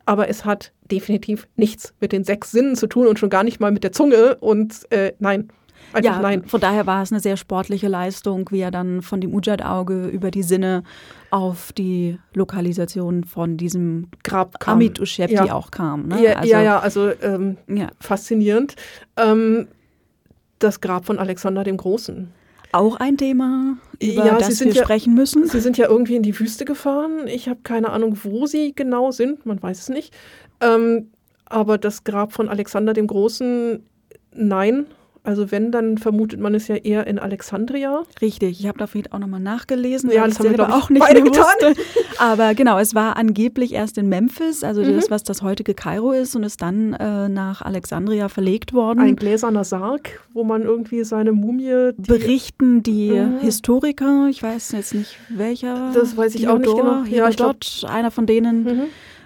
[0.07, 3.61] aber es hat definitiv nichts mit den sechs Sinnen zu tun und schon gar nicht
[3.61, 4.37] mal mit der Zunge.
[4.41, 5.49] Und äh, nein,
[5.93, 6.45] Einfach ja, nein.
[6.45, 10.31] Von daher war es eine sehr sportliche Leistung, wie er dann von dem Ujad-Auge über
[10.31, 10.85] die Sinne
[11.31, 14.75] auf die Lokalisation von diesem Grab kam.
[14.75, 15.53] Amit Ushepti ja.
[15.53, 16.09] auch kam.
[16.09, 16.23] Ne?
[16.23, 17.89] Ja, also, ja, ja, also ähm, ja.
[17.99, 18.77] faszinierend.
[19.17, 19.69] Ähm,
[20.61, 22.29] das Grab von Alexander dem Großen.
[22.73, 25.47] Auch ein Thema, über Ja, Sie das sind wir ja- sprechen müssen.
[25.49, 27.27] Sie sind ja irgendwie in die Wüste gefahren.
[27.27, 29.45] Ich habe keine Ahnung, wo sie genau sind.
[29.45, 30.15] Man weiß es nicht.
[30.61, 31.11] Ähm,
[31.47, 33.83] aber das Grab von Alexander dem Großen,
[34.33, 34.87] nein.
[35.23, 38.03] Also wenn, dann vermutet man es ja eher in Alexandria.
[38.23, 41.45] Richtig, ich habe dafür auch nochmal nachgelesen, Ja, das haben wir, auch nicht beide getan.
[41.61, 41.75] wusste.
[42.19, 44.95] Aber genau, es war angeblich erst in Memphis, also Mhm.
[44.97, 49.01] das, was das heutige Kairo ist, und ist dann äh, nach Alexandria verlegt worden.
[49.01, 51.93] Ein gläserner Sarg, wo man irgendwie seine Mumie.
[51.97, 53.39] die- Berichten die Mhm.
[53.41, 55.91] Historiker, ich weiß jetzt nicht welcher.
[55.93, 57.03] Das weiß ich auch nicht genau.
[57.05, 58.65] Ja, ich glaub- Herodot, einer von denen.
[58.65, 58.83] Mhm.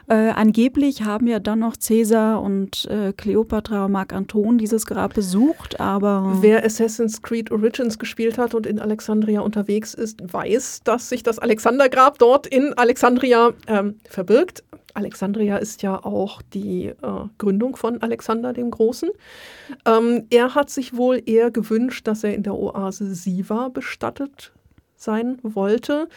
[0.06, 5.80] Äh, angeblich haben ja dann noch Cäsar und äh, Kleopatra, Mark Anton dieses Grab besucht,
[5.80, 11.22] aber Wer Assassin's Creed Origins gespielt hat und in Alexandria unterwegs ist, weiß, dass sich
[11.22, 14.62] das Alexandergrab dort in Alexandria ähm, verbirgt.
[14.92, 16.94] Alexandria ist ja auch die äh,
[17.38, 19.10] Gründung von Alexander dem Großen.
[19.86, 24.52] Ähm, er hat sich wohl eher gewünscht, dass er in der Oase Siva bestattet
[24.96, 26.08] sein wollte.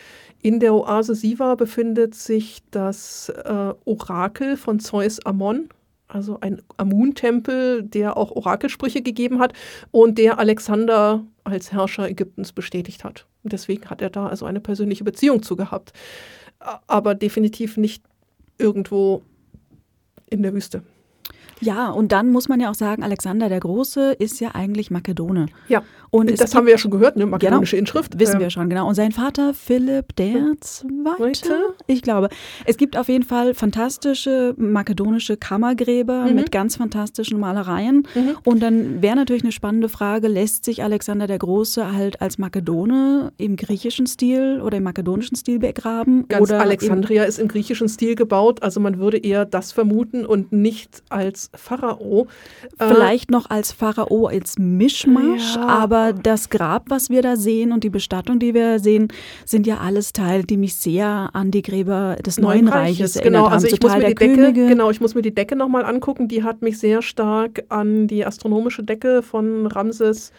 [0.42, 5.70] In der Oase Siva befindet sich das äh, Orakel von Zeus Ammon,
[6.08, 9.54] also ein Amun-Tempel, der auch Orakelsprüche gegeben hat
[9.92, 13.26] und der Alexander als Herrscher Ägyptens bestätigt hat.
[13.44, 15.94] Deswegen hat er da also eine persönliche Beziehung zu gehabt.
[16.88, 18.04] Aber definitiv nicht
[18.58, 19.22] irgendwo
[20.30, 20.84] in der Wüste.
[21.62, 25.48] Ja, und dann muss man ja auch sagen, Alexander der Große ist ja eigentlich Makedone.
[25.68, 27.26] Ja, Und das haben wir ja schon gehört, ne?
[27.26, 27.82] Makedonische Genau.
[27.82, 28.20] Inschrift.
[28.20, 28.88] Wissen Ähm, wir schon, genau.
[28.88, 31.60] Und sein Vater Philipp der Zweite, Zweite?
[31.88, 32.30] ich glaube.
[32.66, 36.36] Es gibt auf jeden Fall fantastische makedonische Kammergräber Mhm.
[36.36, 38.08] mit ganz fantastischen Malereien.
[38.16, 38.38] Mhm.
[38.46, 43.32] Und dann wäre natürlich eine spannende Frage, lässt sich Alexander der Große halt als Makedone
[43.38, 46.28] im griechischen Stil oder im makedonischen Stil begraben?
[46.28, 50.52] Ganz oder Alexandria ist im griechischen Stil gebaut, also man würde eher das vermuten und
[50.52, 52.28] nicht als Pharao.
[52.80, 55.66] Im, vielleicht noch als Pharao als Mischmasch, Ja.
[55.68, 59.08] aber das Grab, was wir da sehen und die Bestattung, die wir sehen,
[59.46, 63.46] sind ja alles Teile, die mich sehr an die Gräber des Neuen Reiches erinnert Genau,
[63.46, 63.54] haben.
[63.54, 64.68] also ich muss mir die Decke, Könige.
[64.68, 66.28] genau, ich muss mir die Decke nochmal angucken.
[66.28, 70.32] Die hat mich sehr stark an die astronomische Decke von Ramses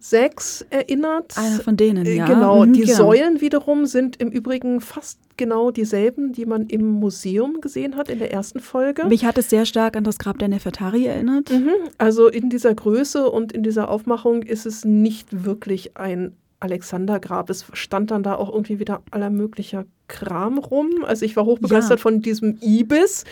[0.00, 0.30] VI
[0.70, 1.36] erinnert.
[1.36, 2.26] Einer von denen, Äh, ja.
[2.26, 2.94] Genau, Mhm, die genau.
[2.94, 8.18] Säulen wiederum sind im Übrigen fast genau dieselben, die man im Museum gesehen hat in
[8.18, 9.04] der ersten Folge.
[9.06, 11.50] Mich hat es sehr stark an das Grab der Nefertari erinnert.
[11.50, 11.70] Mhm.
[11.98, 17.50] Also in dieser Größe und in dieser Aufmachung ist es nicht wirklich ein Alexandergrab.
[17.50, 21.04] Es stand dann da auch irgendwie wieder aller möglicher Kram rum.
[21.04, 22.02] Also ich war hochbegeistert Ja.
[22.02, 23.24] von diesem Ibis.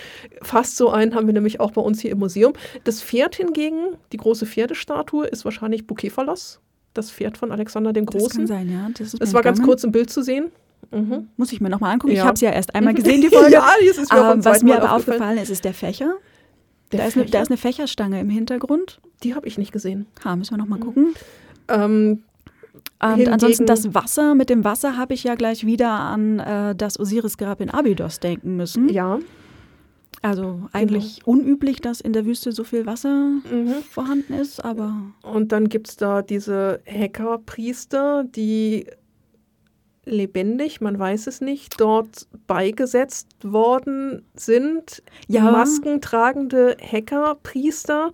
[0.43, 2.53] Fast so einen haben wir nämlich auch bei uns hier im Museum.
[2.85, 6.61] Das Pferd hingegen, die große Pferdestatue, ist wahrscheinlich Bukephalos,
[6.95, 8.47] das Pferd von Alexander dem Das kann Großen.
[8.47, 8.89] sein, ja.
[8.99, 10.51] Das, mir war ganz kurz im Bild zu sehen.
[10.91, 11.29] Mhm.
[11.37, 12.13] Muss ich mir nochmal angucken.
[12.13, 12.25] Ich Ja.
[12.27, 13.53] habe es ja erst einmal gesehen, die Folge.
[13.53, 15.21] ja, das ist mir Ähm, was zweiten mir aber aufgefallen.
[15.23, 16.15] aufgefallen ist, ist der Fächer.
[16.93, 17.33] Der da, ist eine, Fächer?
[17.39, 19.01] da ist eine Fächerstange im Hintergrund.
[19.23, 20.07] Die habe ich nicht gesehen.
[20.25, 20.83] Ha, müssen wir nochmal Mhm.
[20.85, 21.15] gucken.
[21.69, 22.23] Ähm,
[22.75, 24.35] Und Hingegen- ansonsten das Wasser.
[24.35, 28.57] Mit dem Wasser habe ich ja gleich wieder an äh, das Osirisgrab in Abydos denken
[28.57, 28.89] müssen.
[28.89, 29.19] ja.
[30.23, 33.15] Also eigentlich unüblich, dass in der Wüste so viel Wasser
[33.51, 33.75] Mhm.
[33.91, 38.87] vorhanden ist, aber Und dann gibt es da diese Hackerpriester, die
[40.07, 45.03] lebendig, man weiß es nicht, dort beigesetzt worden sind.
[45.29, 45.51] Ja.
[45.51, 48.13] Maskentragende Hackerpriester.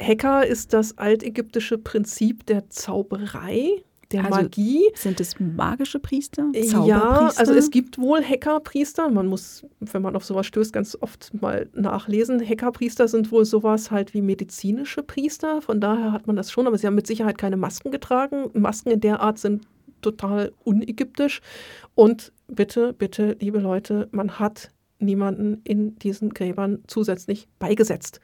[0.00, 3.82] Hacker ist das altägyptische Prinzip der Zauberei,
[4.12, 4.82] der Also Magie.
[4.94, 6.50] sind es magische Priester?
[6.54, 9.10] Ja, also es gibt wohl Hackerpriester.
[9.10, 12.40] Man muss, wenn man auf sowas stößt, ganz oft mal nachlesen.
[12.40, 15.60] Hackerpriester sind wohl sowas halt wie medizinische Priester.
[15.60, 18.50] Von daher hat man das schon, aber sie haben mit Sicherheit keine Masken getragen.
[18.54, 19.66] Masken in der Art sind
[20.00, 21.40] total unägyptisch.
[21.94, 28.20] Und bitte, bitte, liebe Leute, man hat niemanden in diesen Gräbern zusätzlich beigesetzt.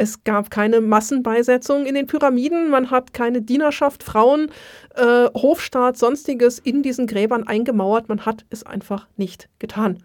[0.00, 4.50] Es gab keine Massenbeisetzung in den Pyramiden, man hat keine Dienerschaft, Frauen,
[4.94, 8.08] äh, Hofstaat, sonstiges in diesen Gräbern eingemauert.
[8.08, 10.04] Man hat es einfach nicht getan.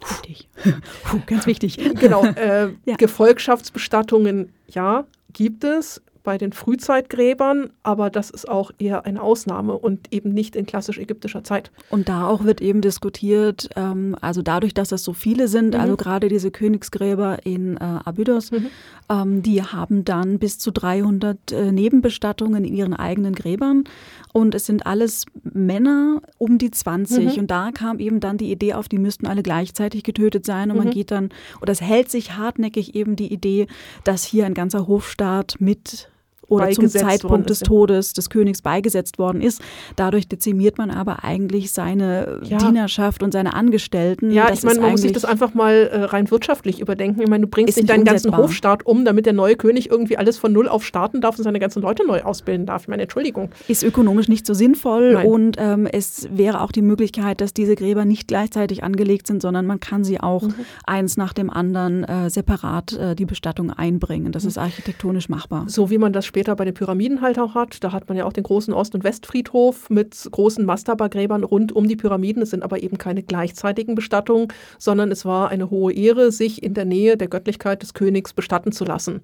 [0.00, 0.48] Wichtig.
[1.04, 1.78] Puh, ganz wichtig.
[2.00, 2.96] Genau, äh, Ja.
[2.96, 10.12] Gefolgschaftsbestattungen, ja, gibt es bei den Frühzeitgräbern, aber das ist auch eher eine Ausnahme und
[10.12, 11.70] eben nicht in klassisch ägyptischer Zeit.
[11.90, 15.80] Und da auch wird eben diskutiert, ähm, also dadurch, dass das so viele sind, Mhm.
[15.80, 18.66] also gerade diese Königsgräber in äh, Abydos, Mhm.
[19.08, 23.84] ähm, die haben dann bis zu 300 äh, Nebenbestattungen in ihren eigenen Gräbern.
[24.32, 27.40] und es sind alles Männer um die 20 mhm.
[27.40, 30.76] und da kam eben dann die Idee auf, die müssten alle gleichzeitig getötet sein und
[30.78, 30.84] mhm.
[30.84, 33.66] man geht dann, oder es hält sich hartnäckig eben die Idee,
[34.04, 36.09] dass hier ein ganzer Hofstaat mit
[36.50, 39.62] oder zum Zeitpunkt des Todes des Königs beigesetzt worden ist.
[39.96, 42.58] Dadurch dezimiert man aber eigentlich seine ja.
[42.58, 44.30] Dienerschaft und seine Angestellten.
[44.30, 47.22] Ja, das ich meine, man muss sich das einfach mal äh, rein wirtschaftlich überdenken.
[47.22, 50.38] Ich meine, du bringst nicht deinen ganzen Hofstaat um, damit der neue König irgendwie alles
[50.38, 52.82] von Null auf starten darf und seine ganzen Leute neu ausbilden darf.
[52.82, 53.50] Ich meine, Entschuldigung.
[53.68, 55.26] Ist ökonomisch nicht so sinnvoll Nein.
[55.26, 59.66] und ähm, es wäre auch die Möglichkeit, dass diese Gräber nicht gleichzeitig angelegt sind, sondern
[59.66, 60.54] man kann sie auch mhm.
[60.84, 64.32] eins nach dem anderen äh, separat äh, die Bestattung einbringen.
[64.32, 64.48] Das mhm.
[64.48, 65.64] ist architektonisch machbar.
[65.68, 67.84] So wie man das später später bei den Pyramiden halt auch hat.
[67.84, 71.86] Da hat man ja auch den großen Ost- und Westfriedhof mit großen Mastaba-Gräbern rund um
[71.86, 72.42] die Pyramiden.
[72.42, 76.72] Es sind aber eben keine gleichzeitigen Bestattungen, sondern es war eine hohe Ehre, sich in
[76.72, 79.20] der Nähe der Göttlichkeit des Königs bestatten zu lassen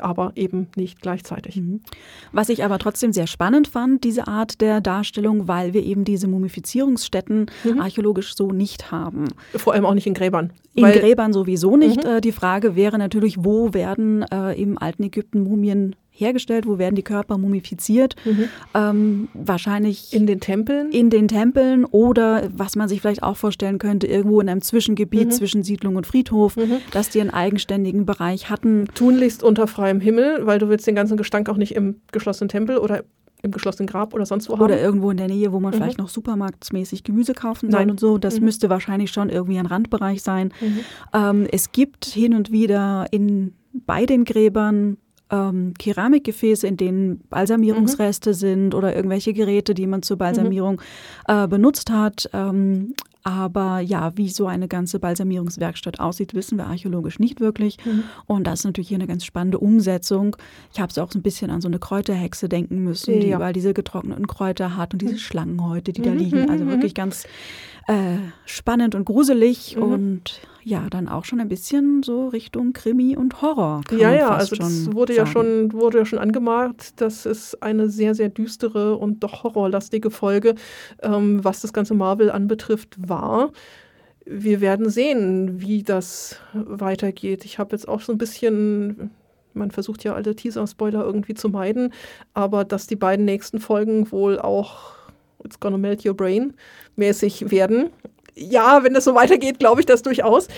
[0.00, 1.56] aber eben nicht gleichzeitig.
[1.56, 1.80] Mhm.
[2.32, 6.28] Was ich aber trotzdem sehr spannend fand, diese Art der Darstellung, weil wir eben diese
[6.28, 7.80] Mumifizierungsstätten mhm.
[7.80, 9.28] archäologisch so nicht haben.
[9.54, 10.52] Vor allem auch nicht in Gräbern.
[10.74, 12.04] In Gräbern sowieso nicht.
[12.04, 12.10] Mhm.
[12.10, 16.66] Äh, die Frage wäre natürlich, wo werden äh, im alten Ägypten Mumien hergestellt?
[16.66, 18.16] Wo werden die Körper mumifiziert?
[18.24, 18.48] Mhm.
[18.74, 20.90] Ähm, wahrscheinlich in den Tempeln.
[20.90, 25.26] In den Tempeln oder was man sich vielleicht auch vorstellen könnte, irgendwo in einem Zwischengebiet
[25.26, 25.30] mhm.
[25.30, 26.78] zwischen Siedlung und Friedhof, mhm.
[26.92, 28.86] dass die einen eigenständigen Bereich hatten.
[28.94, 32.78] Tunlichst unter freiem Himmel, weil du willst den ganzen Gestank auch nicht im geschlossenen Tempel
[32.78, 33.04] oder
[33.42, 34.62] im geschlossenen Grab oder sonst wo haben.
[34.62, 35.76] Oder irgendwo in der Nähe, wo man mhm.
[35.76, 37.90] vielleicht noch supermarktmäßig Gemüse kaufen soll Nein.
[37.90, 38.18] und so.
[38.18, 38.46] Das mhm.
[38.46, 40.52] müsste wahrscheinlich schon irgendwie ein Randbereich sein.
[40.60, 40.80] Mhm.
[41.12, 43.54] Ähm, es gibt hin und wieder in
[43.84, 44.96] bei den Gräbern
[45.30, 48.34] ähm, Keramikgefäße, in denen Balsamierungsreste mhm.
[48.34, 50.80] sind oder irgendwelche Geräte, die man zur Balsamierung
[51.28, 51.34] mhm.
[51.34, 52.28] äh, benutzt hat.
[52.32, 52.94] Ähm,
[53.26, 57.76] aber ja, wie so eine ganze Balsamierungswerkstatt aussieht, wissen wir archäologisch nicht wirklich.
[57.84, 58.04] Mhm.
[58.26, 60.36] Und das ist natürlich hier eine ganz spannende Umsetzung.
[60.72, 63.52] Ich habe so auch so ein bisschen an so eine Kräuterhexe denken müssen, die weil
[63.52, 65.18] diese getrockneten Kräuter hat und diese mhm.
[65.18, 66.50] Schlangenhäute, die da mhm, liegen.
[66.50, 67.26] Also mhm, wirklich ganz
[67.86, 73.40] äh, spannend und gruselig und ja, dann auch schon ein bisschen so Richtung Krimi und
[73.40, 73.82] Horror.
[73.92, 75.26] ja, ja, also das wurde sagen.
[75.26, 80.10] ja schon wurde ja schon angemalt, dass es eine sehr sehr düstere und doch horrorlastige
[80.10, 80.56] Folge,
[81.02, 83.52] ähm, was das ganze Marvel anbetrifft, war.
[84.24, 87.44] Wir werden sehen, wie das weitergeht.
[87.44, 89.12] Ich habe jetzt auch so ein bisschen
[89.54, 91.92] man versucht ja alle Teaser-Spoiler irgendwie zu meiden,
[92.34, 94.95] aber dass die beiden nächsten Folgen wohl auch
[95.46, 96.52] It's Gonna Melt Your Brain
[96.96, 97.90] mäßig werden
[98.36, 100.48] ja, wenn das so weitergeht, glaube ich das durchaus.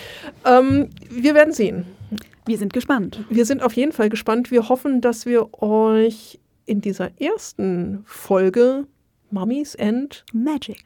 [0.44, 1.86] Ähm, wir werden sehen.
[2.44, 3.24] Wir sind gespannt.
[3.30, 4.50] Wir sind auf jeden Fall gespannt.
[4.50, 8.86] Wir hoffen, dass wir euch in dieser ersten Folge
[9.30, 10.82] Mummies and Magic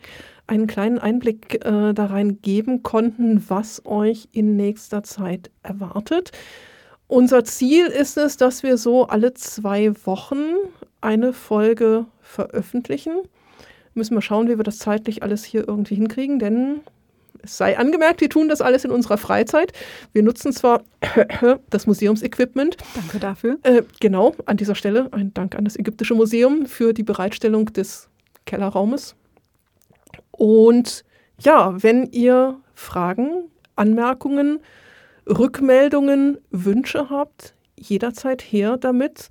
[0.46, 6.32] einen kleinen Einblick äh, da rein geben konnten, was euch in nächster Zeit erwartet.
[7.06, 10.56] Unser Ziel ist es, dass wir so alle zwei Wochen
[11.00, 13.12] eine Folge veröffentlichen.
[13.94, 16.80] Müssen wir schauen, wie wir das zeitlich alles hier irgendwie hinkriegen, denn
[17.42, 19.72] es sei angemerkt, wir tun das alles in unserer Freizeit.
[20.12, 20.82] Wir nutzen zwar
[21.70, 22.76] das Museumsequipment.
[22.94, 23.58] Danke dafür.
[23.64, 28.08] Äh, genau, an dieser Stelle ein Dank an das Ägyptische Museum für die Bereitstellung des
[28.46, 29.16] Kellerraumes.
[30.30, 31.04] Und
[31.40, 34.60] ja, wenn ihr Fragen, Anmerkungen,
[35.26, 39.28] Rückmeldungen, Wünsche habt, jederzeit her damit.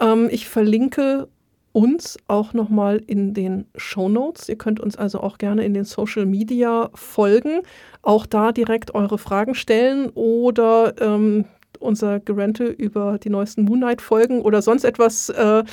[0.00, 1.28] Ähm, ich verlinke
[1.72, 4.48] uns auch nochmal in den Show Notes.
[4.48, 7.60] Ihr könnt uns also auch gerne in den Social Media folgen,
[8.02, 11.44] auch da direkt eure Fragen stellen oder ähm,
[11.78, 15.64] unser Gerente über die neuesten Moonlight-Folgen oder sonst etwas äh,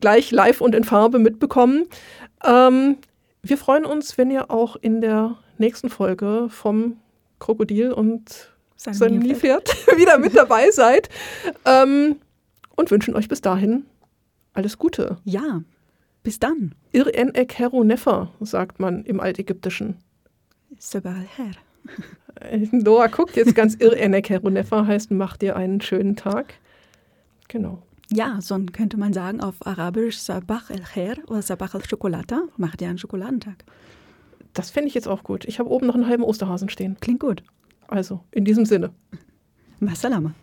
[0.00, 1.86] gleich live und in Farbe mitbekommen.
[2.44, 2.96] Ähm,
[3.42, 6.96] wir freuen uns, wenn ihr auch in der nächsten Folge vom
[7.40, 11.08] Krokodil und seinem Nilpferd wieder mit dabei seid
[11.64, 12.16] ähm,
[12.76, 13.84] und wünschen euch bis dahin
[14.54, 15.18] alles Gute.
[15.24, 15.62] Ja,
[16.22, 16.74] bis dann.
[16.92, 19.96] Ir en ek hero nefer, sagt man im Altägyptischen.
[20.78, 21.52] Sabal her.
[22.70, 26.54] Noah guckt jetzt ganz ir en ek hero nefer, heißt mach dir einen schönen Tag.
[27.48, 27.82] Genau.
[28.10, 32.42] Ja, so könnte man sagen auf Arabisch Sabach el Khair oder Sabach el Chocolata.
[32.58, 33.64] Mach dir einen Schokoladentag.
[34.52, 35.46] Das fände ich jetzt auch gut.
[35.46, 36.98] Ich habe oben noch einen halben Osterhasen stehen.
[37.00, 37.42] Klingt gut.
[37.88, 38.90] Also, in diesem Sinne.
[39.80, 40.34] Masalama.